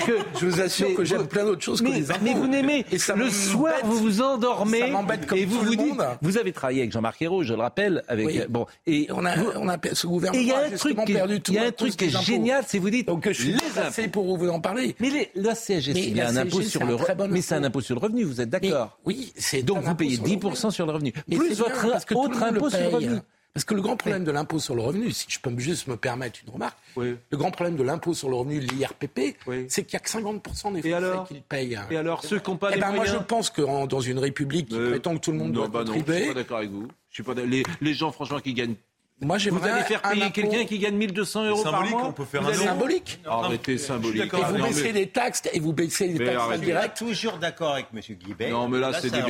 [0.05, 2.19] que, je vous assure que j'aime plein d'autres choses que les impôts.
[2.23, 2.85] Mais vous n'aimez.
[2.91, 4.93] Le soir, vous vous endormez
[5.35, 6.01] et vous vous dites.
[6.21, 9.69] Vous avez travaillé avec Jean-Marc Ayrault, je le rappelle, avec bon et on a, on
[9.69, 10.41] a ce gouvernement.
[10.41, 11.51] il y a un truc qui, perdu tout.
[11.51, 13.07] Il y a un truc qui est génial, c'est vous dites.
[13.07, 13.55] Donc je suis
[13.97, 14.95] les pour vous en parler.
[14.99, 16.97] Mais les, la CSG, c'est un impôt sur le
[17.29, 18.23] mais c'est un impôt sur le revenu.
[18.23, 22.43] Vous êtes d'accord Oui, c'est donc vous payez 10% sur le revenu plus votre autre
[22.43, 23.19] impôt sur le revenu.
[23.53, 25.95] Parce que le grand problème de l'impôt sur le revenu, si je peux juste me
[25.95, 29.37] permettre une remarque, le grand problème de l'impôt sur le revenu, l'IRPP,
[29.67, 31.79] c'est qu'il n'y a que 50% des Français qui le payent.
[31.91, 34.17] Et alors, ceux qui n'ont pas eh les ben, Moi, je pense que dans une
[34.17, 36.13] république qui prétend que tout le monde doit bah contribuer...
[36.13, 36.87] Non, je suis pas d'accord avec vous.
[37.09, 38.75] Je suis pas les, les gens, franchement, qui gagnent
[39.23, 42.45] moi, vous allez faire payer quelqu'un qui gagne 1200 euros par mois on peut faire
[42.45, 43.19] un symbolique.
[43.25, 44.33] Arrêtez symbolique.
[44.33, 46.99] Et vous baissez les taxes et vous baissez les taxes indirectes.
[46.99, 48.01] Je suis toujours d'accord avec M.
[48.15, 48.49] Guibet.
[48.49, 49.23] Non, mais là, c'est des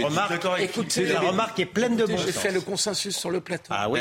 [0.60, 2.25] Écoutez, la remarque est pleine de bon sens.
[2.25, 3.69] J'ai fait le consensus sur le plateau.
[3.75, 3.99] Ah oui.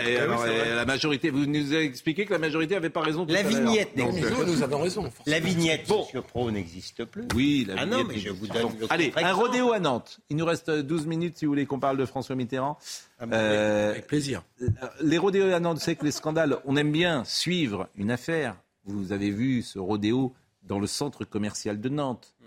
[0.75, 3.27] La majorité, vous nous avez expliqué que la majorité n'avait pas raison.
[3.29, 4.47] La vignette plus.
[4.47, 5.11] Nous avons raison.
[5.27, 7.25] La vignette sur Pro n'existe plus.
[7.35, 7.93] Oui, la vignette.
[7.93, 8.69] Ah non, mais je vous donne.
[8.91, 10.21] Allez, un rodéo à Nantes.
[10.31, 12.79] Il nous reste 12 minutes si vous voulez qu'on parle de François Mitterrand.
[13.23, 14.43] Ah, euh, avec plaisir.
[15.01, 18.57] Les rodéos à Nantes, c'est que les scandales, on aime bien suivre une affaire.
[18.85, 22.35] Vous avez vu ce rodéo dans le centre commercial de Nantes.
[22.41, 22.45] Hmm.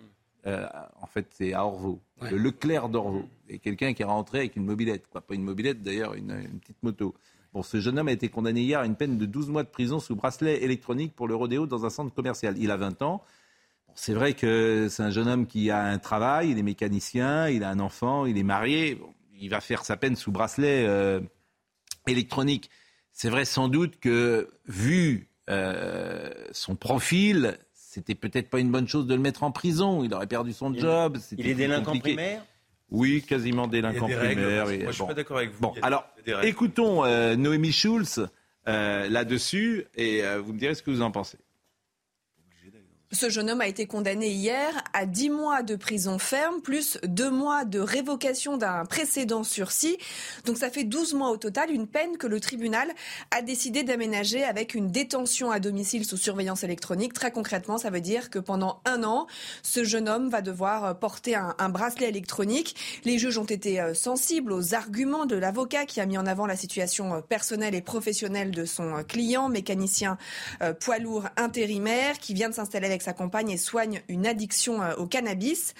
[0.48, 0.68] Euh,
[1.02, 3.30] en fait, c'est à Orvaux, le Leclerc d'Orvaux.
[3.48, 5.22] Et quelqu'un qui est rentré avec une mobilette, quoi.
[5.22, 7.16] Pas une mobilette d'ailleurs, une, petite moto.
[7.54, 9.70] Bon, ce jeune homme a été condamné hier à une peine de 12 mois de
[9.70, 12.56] prison sous bracelet électronique pour le rodéo dans un centre commercial.
[12.58, 13.24] Il a 20 ans.
[13.94, 17.64] c'est vrai que c'est un jeune homme qui a un travail, il est mécanicien, il
[17.64, 19.00] a un enfant, il est marié
[19.40, 21.20] il va faire sa peine sous bracelet euh,
[22.08, 22.70] électronique.
[23.12, 29.08] C'est vrai sans doute que, vu euh, son profil, c'était peut-être pas une bonne chose
[29.08, 30.04] de le mettre en prison.
[30.04, 31.18] Il aurait perdu son job.
[31.38, 32.44] Il est délinquant primaire
[32.90, 34.66] Oui, quasiment délinquant primaire.
[34.66, 35.62] Moi, je suis pas d'accord avec vous.
[35.62, 36.06] Bon, alors,
[36.44, 38.28] écoutons euh, Noémie Schulz
[38.66, 41.38] là-dessus et vous me direz ce que vous en pensez.
[43.12, 47.30] Ce jeune homme a été condamné hier à 10 mois de prison ferme, plus 2
[47.30, 49.98] mois de révocation d'un précédent sursis.
[50.46, 52.92] Donc ça fait 12 mois au total, une peine que le tribunal
[53.30, 57.14] a décidé d'aménager avec une détention à domicile sous surveillance électronique.
[57.14, 59.28] Très concrètement, ça veut dire que pendant un an,
[59.62, 62.76] ce jeune homme va devoir porter un, bracelet électronique.
[63.06, 66.48] Les juges ont été euh, sensibles aux arguments de l'avocat qui a mis en avant
[66.48, 70.18] la situation euh, personnelle et professionnelle de son euh, client, mécanicien
[70.80, 74.96] poids lourd intérimaire, qui vient de s'installer avec sa compagne et soigne une addiction euh,
[74.96, 75.74] au cannabis.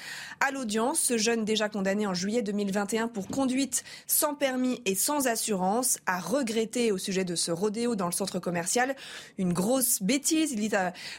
[0.46, 5.28] À l'audience, ce jeune déjà condamné en juillet 2021 pour conduite sans permis et sans
[5.28, 8.98] assurance a regretté au sujet de ce rodéo dans le centre commercial
[9.38, 10.52] une grosse bêtise.
[10.52, 10.72] Il dit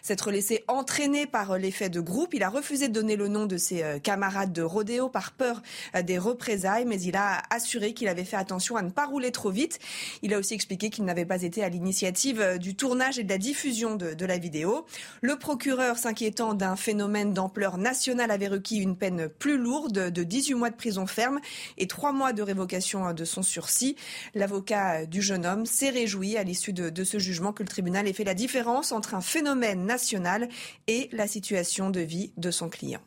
[0.02, 2.34] s'être laissé entraîner par euh, l'effet de groupe.
[2.34, 5.62] Il a refusé de donner le nom de ses euh, camarades de rodéo par peur
[6.04, 9.50] des représailles, mais il a assuré qu'il avait fait attention à ne pas rouler trop
[9.50, 9.78] vite.
[10.20, 13.38] Il a aussi expliqué qu'il n'avait pas été à l'initiative du tournage et de la
[13.38, 14.84] diffusion de, de la vidéo.
[15.22, 20.54] Le procureur s'inquiétant d'un phénomène d'ampleur nationale avait requis une peine plus lourde de 18
[20.54, 21.40] mois de prison ferme
[21.78, 23.96] et 3 mois de révocation de son sursis.
[24.34, 28.12] L'avocat du jeune homme s'est réjoui à l'issue de, ce jugement que le tribunal ait
[28.12, 30.48] fait la différence entre un phénomène national
[30.86, 33.00] et la situation de vie de son client.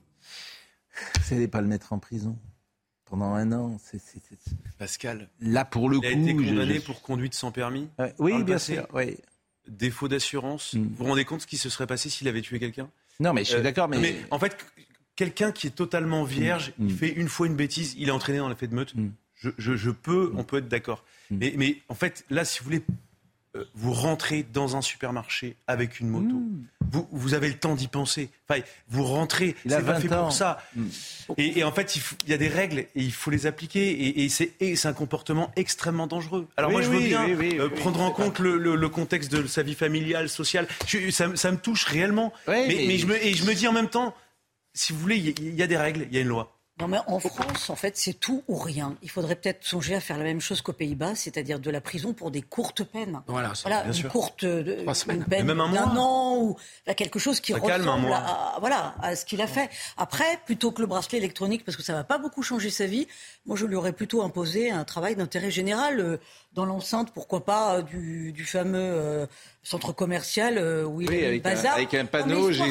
[1.27, 2.37] Vous n'allez pas le mettre en prison
[3.05, 3.77] pendant un an.
[4.77, 5.29] Pascal.
[5.41, 6.07] Là, pour le il coup.
[6.07, 7.89] Il a été condamné pour conduite sans permis.
[8.19, 8.87] oui, bien sûr.
[8.93, 9.17] Oui
[9.69, 10.73] défaut d'assurance.
[10.73, 10.83] Mm.
[10.83, 12.89] Vous vous rendez compte ce qui se serait passé s'il avait tué quelqu'un?
[13.19, 13.87] Non, mais je suis euh, d'accord.
[13.87, 14.15] Mais...
[14.31, 14.57] en fait,
[15.15, 16.87] quelqu'un qui est totalement vierge, mm.
[16.87, 18.95] il fait une fois une bêtise, il est entraîné dans l'effet de meute.
[18.95, 19.09] Mm.
[19.35, 21.05] Je, je, peux, on peut être d'accord.
[21.31, 22.83] Mais, mais, en fait, là, si vous voulez,
[23.55, 26.41] euh, vous rentrez dans un supermarché avec une moto.
[26.91, 28.29] Vous, vous, avez le temps d'y penser.
[28.47, 30.61] Enfin, vous rentrez, c'est pas fait pour ça.
[30.75, 30.87] Mmh.
[31.37, 33.45] Et, et, en fait, il, faut, il, y a des règles et il faut les
[33.45, 33.89] appliquer.
[33.89, 36.47] Et, et c'est un comportement extrêmement dangereux.
[36.57, 38.89] Alors oui, moi, je veux oui, bien oui, euh, prendre en compte le, le, le,
[38.89, 40.67] contexte de sa vie familiale, sociale.
[40.87, 42.33] Je, ça, ça, me touche réellement.
[42.47, 42.85] mais, mais...
[42.87, 44.15] mais je me, et je me dis en même temps,
[44.73, 46.58] si vous voulez, il y, y a des règles, il y a une loi.
[46.79, 48.95] Non, mais en France, en fait, c'est tout ou rien.
[49.01, 52.13] Il faudrait peut-être songer à faire la même chose qu'aux Pays-Bas, c'est-à-dire de la prison
[52.13, 53.19] pour des courtes peines.
[53.27, 54.09] Voilà, voilà bien une sûr.
[54.09, 55.17] courte euh, Trois semaines.
[55.17, 56.55] une peine même un d'un an ou
[56.87, 58.17] là, quelque chose qui Ça ressemble calme un mois.
[58.17, 59.69] à, voilà, à ce qu'il a fait.
[59.97, 63.07] Après, plutôt que le bracelet électronique, parce que ça va pas beaucoup changer sa vie,
[63.45, 66.17] moi, je lui aurais plutôt imposé un travail d'intérêt général euh,
[66.53, 69.25] dans l'enceinte, pourquoi pas, euh, du, du fameux euh,
[69.63, 71.75] centre commercial euh, où il Oui, un, bazar.
[71.75, 72.63] avec un Non, panneau, j'ai-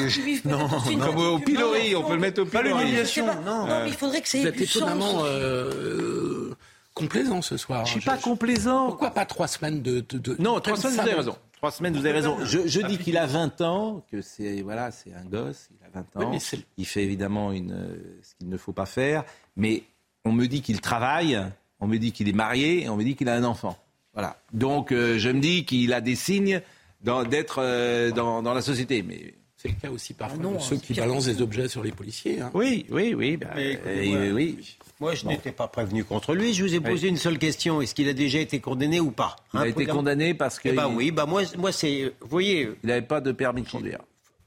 [0.45, 2.83] non, comme petite au pilori, on peut le mettre au Pas pilori.
[2.83, 3.35] l'humiliation, pas.
[3.35, 3.65] non.
[3.67, 4.75] Non, mais il faudrait que ça Vous ait êtes du sens.
[4.77, 6.55] étonnamment euh,
[6.93, 7.85] complaisant ce soir.
[7.85, 8.87] Je suis pas complaisant.
[8.87, 10.01] Pourquoi pas trois semaines de.
[10.09, 11.35] de, de Non, trois semaines, vous avez raison.
[11.57, 12.37] Trois semaines, vous avez raison.
[12.45, 15.89] Je, je dis qu'il a 20 ans, que c'est voilà, c'est un gosse, il a
[15.93, 16.29] 20 Oui, ans.
[16.31, 19.25] mais il fait évidemment une, euh, ce qu'il ne faut pas faire,
[19.57, 19.83] mais
[20.25, 21.37] on me dit qu'il travaille,
[21.81, 23.77] on me dit qu'il est marié, et on me dit qu'il a un enfant.
[24.13, 24.37] Voilà.
[24.53, 26.61] Donc euh, je me dis qu'il a des signes
[27.01, 29.01] d'être euh, dans, dans la société.
[29.03, 31.67] Mais C'est le cas aussi parfois Ah non, de ceux c'est qui balancent des objets
[31.67, 32.41] sur les policiers.
[32.41, 32.51] hein.
[32.53, 34.77] oui, oui, oui, bah, Mais euh, euh, oui.
[34.99, 36.53] Moi, je n'étais pas prévenu contre lui.
[36.53, 37.81] Je vous ai posé une seule question.
[37.81, 39.37] Est-ce qu'il a déjà été condamné ou pas?
[39.53, 42.27] Il Hein, a été condamné parce Eh qu'il ben oui, bah moi, moi c'est, vous
[42.27, 43.99] voyez, n'avait pas de permis de conduire,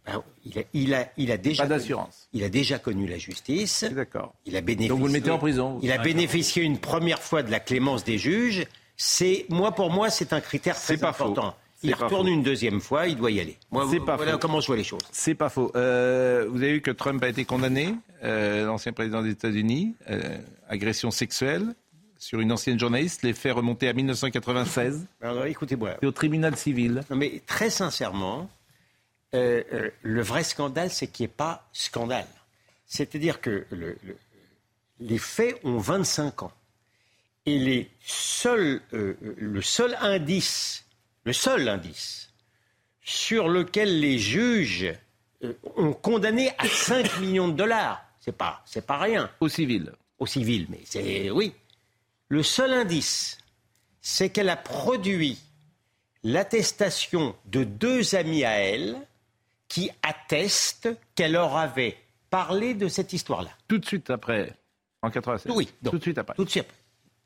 [0.05, 2.29] bah, il, a, il, a, il a déjà pas d'assurance.
[2.35, 3.85] Il a déjà connu la justice.
[3.93, 4.35] D'accord.
[4.45, 4.89] Il a bénéficié.
[4.91, 5.79] Donc vous le mettez en prison.
[5.83, 8.67] Il a bénéficié une première fois de la clémence des juges.
[8.99, 11.35] C'est moi pour moi c'est un critère très C'est pas faux.
[11.83, 12.33] Il retourne faux.
[12.33, 13.59] une deuxième fois, il doit y aller.
[13.71, 14.39] Moi, C'est pas voilà faux.
[14.39, 15.01] comment je vois les choses.
[15.11, 15.73] C'est pas faux.
[15.75, 20.39] Euh, vous avez vu que Trump a été condamné, euh, l'ancien président des États-Unis, euh,
[20.69, 21.75] agression sexuelle
[22.19, 25.97] sur une ancienne journaliste, les faits remontés à 1996, Alors écoutez-moi.
[26.03, 27.03] et au tribunal civil.
[27.11, 28.49] Non, mais très sincèrement,
[29.35, 32.27] euh, euh, le vrai scandale, c'est qu'il n'y ait pas scandale.
[32.87, 34.17] C'est-à-dire que le- le-
[35.01, 36.53] les faits ont 25 ans.
[37.45, 40.85] Et les seuls, le seul indice,
[41.25, 42.33] le seul indice
[43.03, 44.93] sur lequel les juges
[45.43, 49.31] euh, ont condamné à 5 millions de dollars, c'est pas, c'est pas rien.
[49.41, 49.93] Au civil.
[50.19, 51.53] Au civil, mais c'est oui.
[52.29, 53.39] Le seul indice,
[54.01, 55.39] c'est qu'elle a produit
[56.23, 58.97] l'attestation de deux amis à elle
[59.69, 61.97] qui attestent qu'elle leur avait
[62.31, 63.51] parlé de cette histoire-là.
[63.69, 64.55] Tout de suite après,
[65.03, 65.53] en 96.
[65.55, 66.35] Oui, donc, tout de suite après.
[66.35, 66.67] Tout de suite.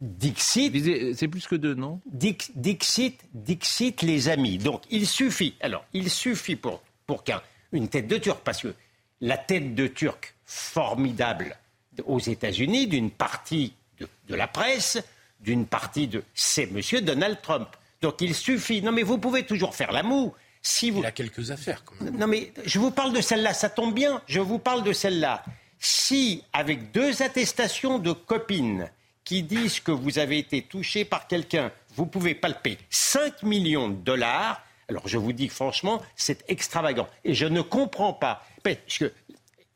[0.00, 2.00] Dixit, C'est plus que deux, non?
[2.06, 4.58] Dix- Dixit, Dixit les amis.
[4.58, 8.74] Donc il suffit, alors il suffit pour, pour qu'une tête de Turc, parce que
[9.20, 11.56] la tête de Turc formidable
[12.04, 14.98] aux États-Unis, d'une partie de, de la presse,
[15.40, 16.22] d'une partie de.
[16.34, 17.68] C'est Monsieur Donald Trump.
[18.02, 18.82] Donc il suffit.
[18.82, 20.34] Non mais vous pouvez toujours faire la moue.
[20.60, 21.00] Si vous...
[21.00, 22.18] Il a quelques affaires quand même.
[22.18, 25.42] Non mais je vous parle de celle-là, ça tombe bien, je vous parle de celle-là.
[25.78, 28.90] Si, avec deux attestations de copines
[29.26, 33.96] qui disent que vous avez été touché par quelqu'un, vous pouvez palper 5 millions de
[33.96, 37.08] dollars, alors je vous dis franchement, c'est extravagant.
[37.24, 38.46] Et je ne comprends pas.
[38.62, 39.12] Parce que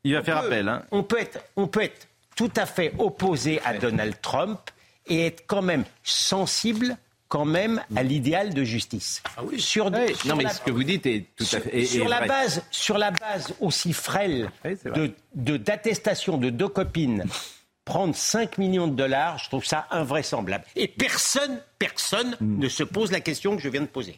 [0.03, 0.67] Il va faire peut- appel.
[0.69, 0.83] Hein.
[0.91, 4.59] On peut, être, on peut être tout à fait opposé à Donald Trump
[5.07, 6.97] et être quand même sensible
[7.27, 9.21] quand même à l'idéal de justice.
[9.57, 11.77] Sur, Oui, sur non, mais la- ce que vous dites est tout à fait.
[11.81, 12.27] est- sur est la vrai.
[12.27, 17.23] base, sur la base aussi frêle Oui, de de- d'attestation de, deux copines,
[17.91, 20.63] prendre 5 millions de dollars, je trouve ça invraisemblable.
[20.77, 22.57] Et personne, personne Hmm.
[22.59, 24.17] ne se pose la question que je viens de poser.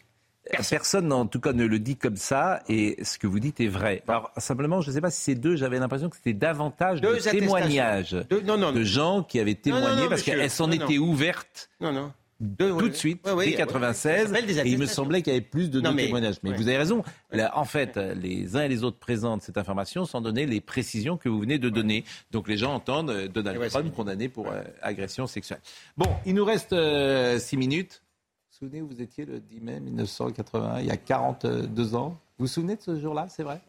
[0.70, 3.68] Personne, en tout cas, ne le dit comme ça, et ce que vous dites est
[3.68, 4.04] vrai.
[4.08, 7.16] Alors, simplement, je ne sais pas si c'est deux, j'avais l'impression que c'était davantage Deux
[7.16, 8.74] de témoignages Deux- non, non, non.
[8.74, 12.12] de gens qui avaient témoigné parce qu'elles s'en étaient ouvertes Non, non.
[12.58, 15.22] Tout de suite, Ouais, ouais, dès ouais, 96, ça s'appelle des et il me semblait
[15.22, 16.36] qu'il y avait plus de Non, deux mais- témoignages.
[16.44, 17.04] Mais vous avez raison.
[17.32, 21.18] Là, en fait, les uns et les autres présentent cette information sans donner les précisions
[21.18, 22.04] que vous venez de donner.
[22.32, 25.60] Donc les gens entendent euh, Donald Trump condamné pour euh, agression sexuelle.
[25.98, 28.02] Bon, il nous reste euh, six minutes.
[28.04, 32.10] Vous vous souvenez où vous étiez le 10 mai 1981, il y a 42 ans?
[32.38, 33.60] Vous vous souvenez de ce jour-là, c'est vrai?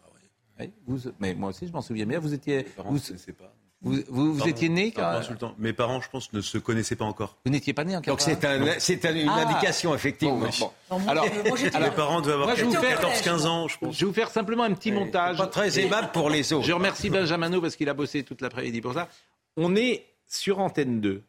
[0.61, 2.19] Oui, vous- mais moi aussi, je m'en souviens bien.
[2.21, 2.99] Vous étiez, parents vous,
[3.33, 3.53] pas.
[3.85, 5.21] Vous, vous- étiez né quand.
[5.59, 7.37] Mes parents, je pense, ne se connaissaient pas encore.
[7.45, 9.47] vous n'étiez pas né en Donc 81 c'est un, c'est un- une Ah.
[9.49, 10.39] indication, effectivement.
[10.39, 10.71] Bon, bon.
[10.91, 12.89] Non, moi, Alors, je- moi, j'étais alors, Mes parents devaient avoir moi, je vous fais-
[12.95, 13.95] 14-15 ans, je pense.
[13.95, 15.37] Je vais vous faire simplement un petit montage.
[15.39, 16.67] Pas très aimable pour les autres.
[16.67, 19.09] Je remercie Benjamin parce qu'il a bossé toute l'après-midi pour ça.
[19.57, 21.23] On est sur Antenne 2.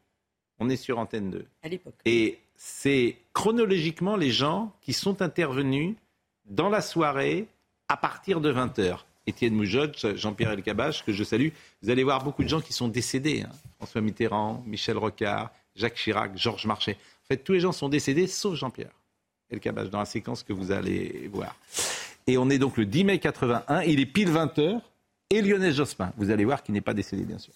[0.59, 1.45] On est sur Antenne 2.
[1.63, 1.95] à l'époque.
[2.05, 5.95] Et c'est chronologiquement les gens qui sont intervenus
[6.45, 7.47] dans la soirée
[7.89, 9.05] à partir de 20h.
[9.27, 11.49] Étienne Moujotte, Jean-Pierre Elkabach, que je salue.
[11.81, 13.43] Vous allez voir beaucoup de gens qui sont décédés.
[13.43, 13.51] hein.
[13.77, 16.97] François Mitterrand, Michel Rocard, Jacques Chirac, Georges Marchais.
[17.23, 18.91] En fait, tous les gens sont décédés sauf Jean-Pierre
[19.65, 21.55] images dans la séquence que vous allez voir.
[22.27, 24.79] Et on est donc le 10 mai 81, il est pile 20h,
[25.29, 27.53] et Lionel Jospin, vous allez voir qu'il n'est pas décédé, bien sûr.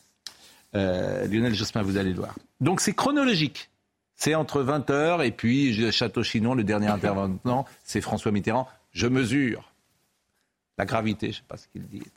[0.75, 2.35] Euh, Lionel Jospin, vous allez le voir.
[2.61, 3.69] Donc c'est chronologique.
[4.15, 8.67] C'est entre 20h et puis Château-Chinon, le dernier intervenant, c'est François Mitterrand.
[8.91, 9.68] Je mesure
[10.79, 12.15] la gravité, je ne sais pas ce qu'il dit, etc.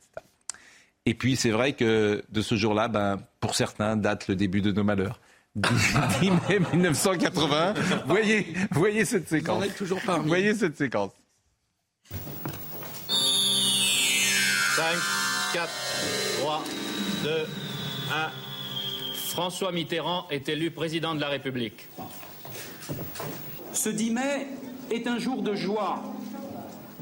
[1.05, 4.71] Et puis c'est vrai que de ce jour-là, ben, pour certains, date le début de
[4.71, 5.19] nos malheurs.
[5.55, 7.73] 10 mai 1980.
[8.07, 9.65] Voyez, voyez cette séquence.
[9.77, 11.11] toujours Voyez cette séquence.
[12.09, 12.17] 5,
[15.53, 15.69] 4,
[16.39, 16.63] 3,
[17.23, 17.35] 2, 1.
[19.29, 21.89] François Mitterrand est élu président de la République.
[23.73, 24.47] Ce 10 mai
[24.89, 26.01] est un jour de joie.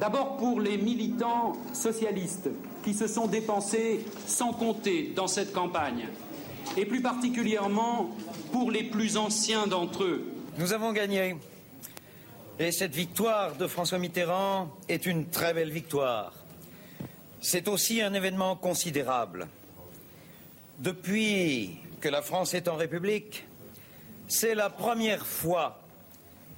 [0.02, 2.50] D'abord pour les militants socialistes
[2.84, 6.08] qui se sont dépensés sans compter dans cette campagne,
[6.76, 8.10] et plus particulièrement
[8.52, 10.26] pour les plus anciens d'entre eux.
[10.58, 11.36] Nous avons gagné.
[12.58, 16.34] Et cette victoire de François Mitterrand est une très belle victoire.
[17.40, 19.48] C'est aussi un événement considérable.
[20.80, 23.46] Depuis que la France est en République,
[24.28, 25.80] c'est la première fois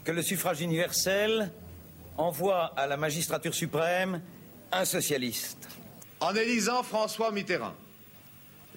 [0.05, 1.51] que le suffrage universel
[2.17, 4.21] envoie à la magistrature suprême
[4.71, 5.67] un socialiste.
[6.19, 7.75] En élisant François Mitterrand,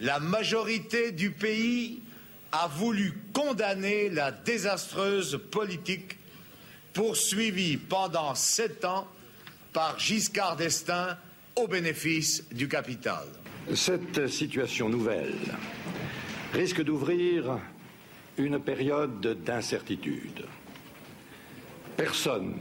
[0.01, 2.03] la majorité du pays
[2.53, 6.19] a voulu condamner la désastreuse politique
[6.93, 9.07] poursuivie pendant sept ans
[9.73, 11.17] par Giscard d'Estaing
[11.57, 13.25] au bénéfice du capital.
[13.75, 15.35] Cette situation nouvelle
[16.53, 17.59] risque d'ouvrir
[18.39, 20.45] une période d'incertitude.
[21.97, 22.55] Personne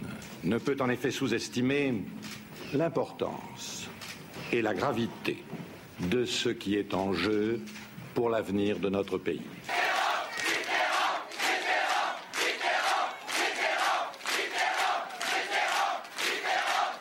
[0.46, 1.94] ne peut en effet sous-estimer
[2.74, 3.88] l'importance
[4.54, 5.44] et la gravité
[6.00, 7.62] de ce qui est en jeu
[8.14, 9.42] pour l'avenir de notre pays.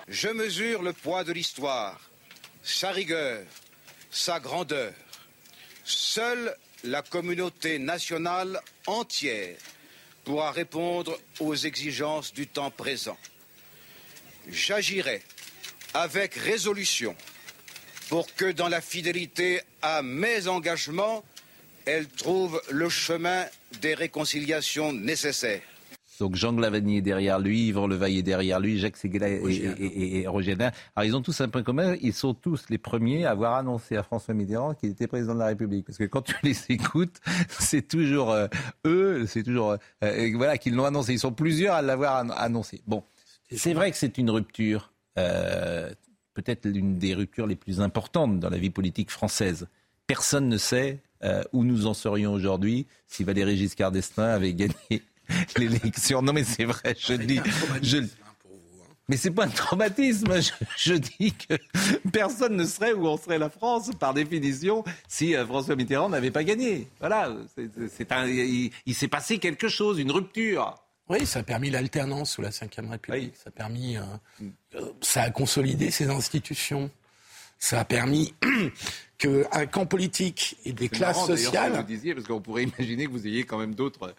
[0.09, 2.01] Je mesure le poids de l'histoire,
[2.63, 3.45] sa rigueur,
[4.11, 4.93] sa grandeur.
[5.85, 9.57] Seule la communauté nationale entière
[10.25, 13.19] pourra répondre aux exigences du temps présent.
[14.51, 15.23] J'agirai
[15.95, 17.15] avec résolution
[18.09, 21.25] pour que dans la fidélité à mes engagements,
[21.87, 23.45] elle trouve le chemin
[23.81, 25.63] des réconciliations nécessaires.
[26.21, 30.57] Donc Jean Glavani est derrière lui, Yvan Levaille est derrière lui, Jacques Seguela et, Roger
[30.95, 33.97] Alors ils ont tous un point commun, ils sont tous les premiers à avoir annoncé
[33.97, 35.85] à François Mitterrand qu'il était président de la République.
[35.87, 38.47] Parce que quand tu les écoutes, c'est toujours euh,
[38.87, 41.13] eux, c'est toujours euh, voilà qu'ils l'ont annoncé.
[41.13, 42.81] Ils sont plusieurs à l'avoir annoncé.
[42.87, 43.03] Bon,
[43.57, 45.93] c'est vrai que c'est une rupture, euh,
[46.35, 49.67] peut-être l'une des ruptures les plus importantes dans la vie politique française.
[50.07, 50.99] Personne ne sait
[51.55, 55.03] où nous en serions aujourd'hui si Valéry Giscard d'Estaing avait gagné
[55.57, 56.21] l'élection.
[56.21, 57.41] Non, mais c'est vrai, je dis.
[57.83, 57.99] Je...
[59.09, 60.33] Mais c'est pas un traumatisme.
[60.77, 61.55] Je, dis que
[62.11, 66.31] personne ne serait où on serait la France, par définition, si euh, François Mitterrand n'avait
[66.31, 66.89] pas gagné.
[67.01, 67.31] Voilà,
[68.11, 70.77] un, il, s'est passé quelque chose, une rupture.
[71.09, 73.37] Oui, ça a permis l'alternance sous la Ve République.
[73.37, 74.03] Ça a permis, euh,
[74.75, 76.91] euh, ça a consolidé ses institutions.
[77.59, 78.35] Ça a permis
[79.19, 81.73] qu'un camp politique et des classes sociales.
[81.73, 84.15] Vous disiez, parce qu'on pourrait imaginer que vous ayez quand même d'autres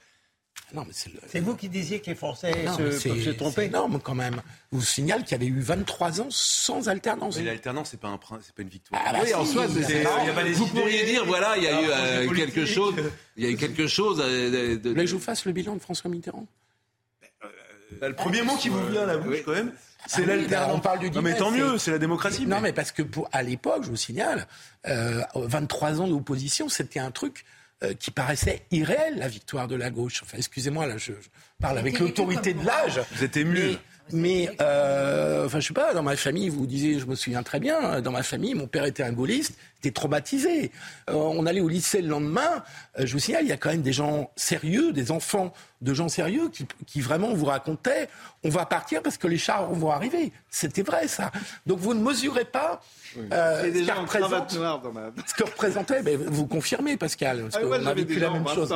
[1.28, 3.62] c'est vous qui disiez que les Français se, peuvent se tromper.
[3.62, 4.42] C'est énorme quand même.
[4.72, 7.38] Je vous signale qu'il y avait eu 23 ans sans alternance.
[7.38, 9.02] Mais l'alternance, c'est pas un c'est pas une victoire.
[9.06, 12.66] Ah bah oui, en soi, vous pourriez dire voilà, il y a eu euh, quelque
[12.66, 12.96] chose,
[13.38, 14.22] il y a eu quelque chose.
[14.24, 16.48] Euh, de, Vous voulez que je vous fasse le bilan de François Mitterrand?
[18.00, 19.72] Bah, Le premier mot qui vous vient à la bouche, quand même.
[20.08, 20.72] C'est ah l'alternance.
[20.76, 22.46] on parle du Non, mais tant mieux, c'est la démocratie.
[22.46, 24.48] Non, mais parce que pour, à l'époque, je vous signale,
[24.84, 27.46] 23 euh, ans d'opposition, c'était un truc
[27.84, 30.22] euh, qui paraissait irréel, la victoire de la gauche.
[30.24, 31.14] Enfin, excusez-moi, là, je,
[31.60, 33.02] parle avec l'autorité de l'âge.
[33.14, 33.78] Vous êtes ému.
[34.12, 37.60] Mais, euh, enfin, je sais pas, dans ma famille, vous disiez, je me souviens très
[37.60, 40.72] bien, dans ma famille, mon père était un gaulliste, était traumatisé.
[41.10, 42.64] Euh, on allait au lycée le lendemain,
[42.98, 46.10] je vous signale, il y a quand même des gens sérieux, des enfants de gens
[46.10, 48.10] sérieux qui, qui vraiment vous racontaient,
[48.44, 50.32] on va partir parce que les chars vont arriver.
[50.50, 51.32] C'était vrai, ça.
[51.66, 52.82] Donc vous ne mesurez pas
[53.18, 58.20] euh, ce, représente, ce que représentait, mais vous confirmez, Pascal, parce ah, qu'on a vécu
[58.20, 58.74] la même chose.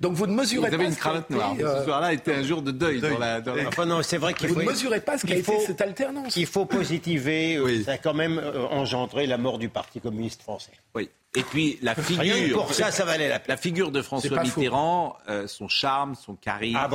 [0.00, 0.82] Donc vous ne mesurez vous pas.
[0.82, 1.54] Avez une cravate noire.
[1.58, 3.00] Ce soir-là était un jour de deuil.
[3.00, 5.80] Dans la, Enfin, non, c'est vrai qu'il vous ne mesurez pas ce qu'a été cette
[5.80, 6.36] alternance.
[6.36, 7.56] Il faut positiver.
[7.56, 10.72] Euh, ça a quand même euh, engendré la mort du Parti communiste français.
[10.94, 11.08] Oui.
[11.36, 15.46] Et puis la figure, pour ça, ça valait la, la figure de François Mitterrand, euh,
[15.46, 16.88] son charme, son charisme, ah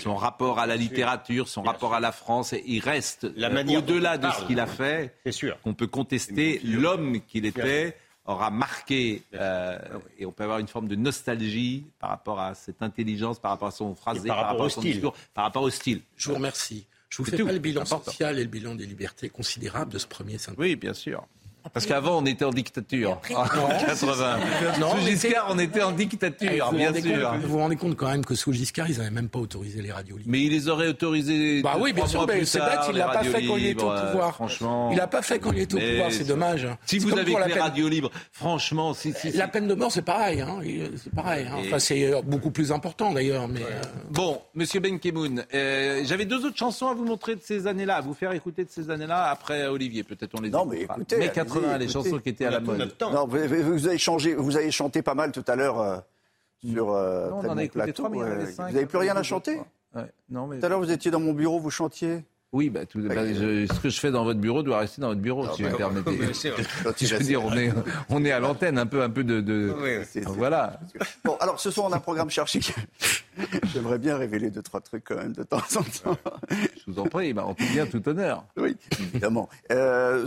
[0.00, 4.44] son rapport à la littérature, son rapport à la France, il reste au-delà de ce
[4.46, 5.14] qu'il a fait.
[5.26, 5.60] C'est sûr.
[5.62, 7.96] Qu'on peut contester l'homme qu'il était.
[8.26, 9.78] aura marqué, euh,
[10.18, 13.68] et on peut avoir une forme de nostalgie par rapport à cette intelligence, par rapport
[13.68, 16.00] à son phrasé, par, rapport, à son discours, par rapport au style.
[16.16, 16.86] Je vous remercie.
[17.10, 20.06] Je vous fais pas le bilan social et le bilan des libertés considérables de ce
[20.06, 20.62] premier syndicat.
[20.62, 21.26] Oui, bien sûr.
[21.72, 23.12] Parce qu'avant, on était en dictature.
[23.12, 23.96] en 80.
[23.96, 27.34] sous Giscard, on était en dictature, bien sûr.
[27.40, 29.90] vous vous rendez compte quand même que sous Giscard, ils n'avaient même pas autorisé les
[29.90, 30.30] radios libres.
[30.30, 31.62] Mais ils les auraient autorisés.
[31.62, 33.90] Bah oui, bien sûr, mais c'est bête, il l'a pas fait quand il était au
[33.90, 34.34] pouvoir.
[34.34, 34.90] Franchement.
[34.92, 36.68] Il l'a pas fait quand il était au pouvoir, c'est dommage.
[36.86, 40.40] Si vous avez les radios libres, franchement, si, si, La peine de mort, c'est pareil.
[40.40, 40.60] Hein.
[40.96, 41.46] C'est pareil.
[41.50, 41.56] Hein.
[41.66, 43.48] Enfin, c'est beaucoup plus important d'ailleurs.
[43.48, 43.60] Mais
[44.10, 47.96] Bon, monsieur Ben Kemoun, euh, j'avais deux autres chansons à vous montrer de ces années-là,
[47.96, 49.30] à vous faire écouter de ces années-là.
[49.30, 51.30] Après, Olivier, peut-être on les Non, mais écoutez
[51.78, 52.94] les chansons qui étaient à la mode.
[53.00, 55.98] Non, vous, vous, avez changé, vous avez chanté pas mal tout à l'heure euh,
[56.64, 58.08] sur euh, non, on en a écouté plateau.
[58.08, 59.60] 3, mais cinq, vous n'avez plus rien à chanter
[59.94, 60.10] ouais.
[60.30, 60.58] non, mais...
[60.58, 62.24] Tout à l'heure, vous étiez dans mon bureau, vous chantiez.
[62.54, 65.08] Oui, bah, tout, bah, je, ce que je fais dans votre bureau doit rester dans
[65.08, 66.16] votre bureau, si vous me permettez.
[67.04, 67.72] je veux dire, on est,
[68.10, 69.40] on est à l'antenne, un peu, un peu de.
[69.40, 69.74] de...
[69.76, 70.78] Oui, voilà.
[71.24, 72.60] Bon, alors ce soir, on a un programme cherché.
[73.74, 76.16] J'aimerais bien révéler deux, trois trucs quand même de temps en temps.
[76.52, 78.44] Je vous en prie, bah, on peut bien tout honneur.
[78.56, 79.48] Oui, évidemment.
[79.72, 80.24] Euh,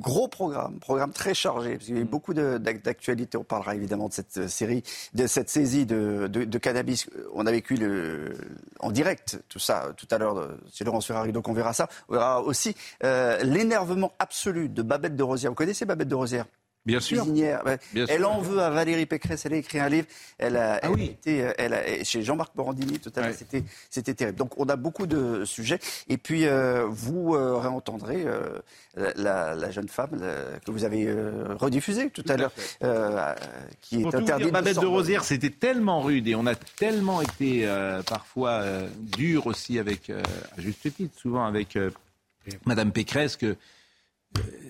[0.00, 3.38] gros programme, programme très chargé, parce qu'il y a eu beaucoup d'actualités.
[3.38, 4.82] On parlera évidemment de cette série,
[5.14, 7.08] de cette saisie de, de, de cannabis.
[7.34, 8.32] On a vécu le,
[8.80, 11.88] en direct tout ça tout à l'heure chez Laurence Ferrari, donc on verra ça.
[12.08, 15.50] On verra aussi euh, l'énervement absolu de Babette de Rosière.
[15.50, 16.46] Vous connaissez Babette de Rosière
[16.86, 17.22] Bien sûr.
[17.22, 17.62] Cuisinière.
[17.92, 18.30] Bien elle sûr.
[18.30, 19.44] en veut à Valérie Pécresse.
[19.44, 20.06] Elle a écrit un livre.
[20.38, 21.16] Elle a, Ah elle oui.
[21.26, 23.34] elle a, chez Jean-Marc Morandini tout à l'heure.
[23.90, 24.38] C'était, terrible.
[24.38, 25.78] Donc on a beaucoup de sujets.
[26.08, 28.58] Et puis euh, vous euh, réentendrez euh,
[29.16, 32.52] la, la jeune femme la- que vous avez euh, rediffusée tout, à l'heure,
[32.82, 33.34] euh,
[33.82, 34.50] qui est Pour interdite.
[34.50, 34.86] Babette de.
[34.86, 40.08] Rosière, c'était tellement rude et on a tellement été euh, parfois euh, dur aussi avec,
[40.08, 40.22] euh,
[40.56, 41.90] à juste titre, souvent avec euh,
[42.64, 43.54] Madame Pécresse que euh,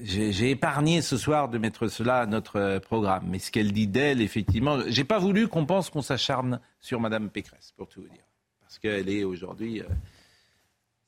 [0.02, 3.24] j'ai épargné ce soir de mettre cela à notre euh, programme.
[3.28, 7.28] Mais ce qu'elle dit d'elle, effectivement, j'ai pas voulu qu'on pense qu'on s'acharne sur Madame
[7.30, 8.24] Pécresse, pour tout vous dire,
[8.60, 9.84] parce qu'elle est aujourd'hui, euh,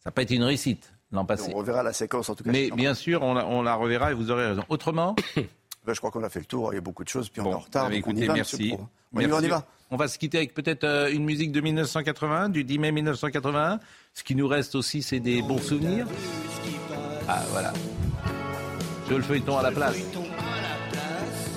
[0.00, 1.50] ça n'a pas été une réussite l'an passé.
[1.54, 2.50] On reverra la séquence en tout cas.
[2.50, 4.64] Mais bien sûr, on la, on la reverra et vous aurez raison.
[4.68, 5.16] Autrement,
[5.86, 6.72] Ben, je crois qu'on a fait le tour.
[6.72, 7.30] Il y a beaucoup de choses.
[7.30, 7.84] Puis on est en retard.
[7.84, 8.74] donc on y écoutez, va, merci.
[9.12, 9.66] On y va, on y va.
[9.90, 13.80] On va se quitter avec peut-être euh, une musique de 1981, du 10 mai 1981.
[14.12, 16.06] Ce qui nous reste aussi, c'est des bons souvenirs.
[17.26, 17.72] Ah, voilà.
[19.16, 19.96] Le feuilleton à la place.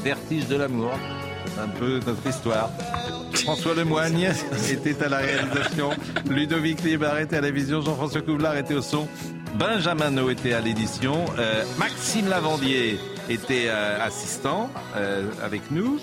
[0.03, 0.91] Vertige de l'amour.
[1.61, 2.69] Un peu notre histoire.
[3.33, 4.31] François Lemoigne
[4.71, 5.91] était à la réalisation.
[6.29, 7.81] Ludovic Libar était à la vision.
[7.81, 9.07] Jean-François Couvelard était au son.
[9.55, 11.25] Benjamin No était à l'édition.
[11.37, 12.99] Euh, Maxime Lavandier
[13.29, 15.99] était euh, assistant euh, avec nous.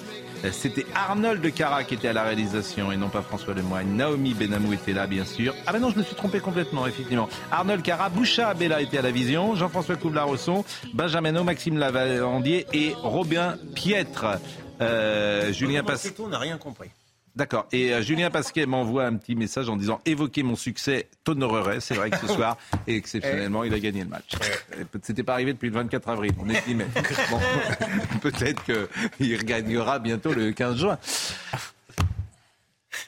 [0.52, 3.88] C'était Arnold de Cara qui était à la réalisation et non pas François Lemoigne.
[3.88, 5.54] Naomi Benamou était là, bien sûr.
[5.66, 7.28] Ah ben non, je me suis trompé complètement, effectivement.
[7.50, 10.64] Arnold Cara, Boucha Abella était à la vision, Jean-François Couvelard au son,
[10.94, 14.38] Benjamin No, Maxime Lavandier et Robin Pietre.
[14.80, 16.12] Euh, Julien Pascal.
[16.20, 16.88] On n'a rien compris.
[17.36, 17.66] D'accord.
[17.72, 21.80] Et euh, Julien Pasquet m'envoie un petit message en disant évoquer mon succès t'honorerait.
[21.80, 22.56] C'est vrai que ce soir,
[22.86, 24.32] et exceptionnellement, il a gagné le match.
[24.76, 26.32] Euh, C'était pas arrivé depuis le 24 avril.
[26.38, 26.86] On est mai.
[27.30, 27.38] Bon,
[28.20, 30.98] peut-être qu'il regagnera bientôt le 15 juin.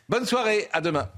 [0.09, 0.69] Bonne soirée.
[0.73, 1.09] À demain.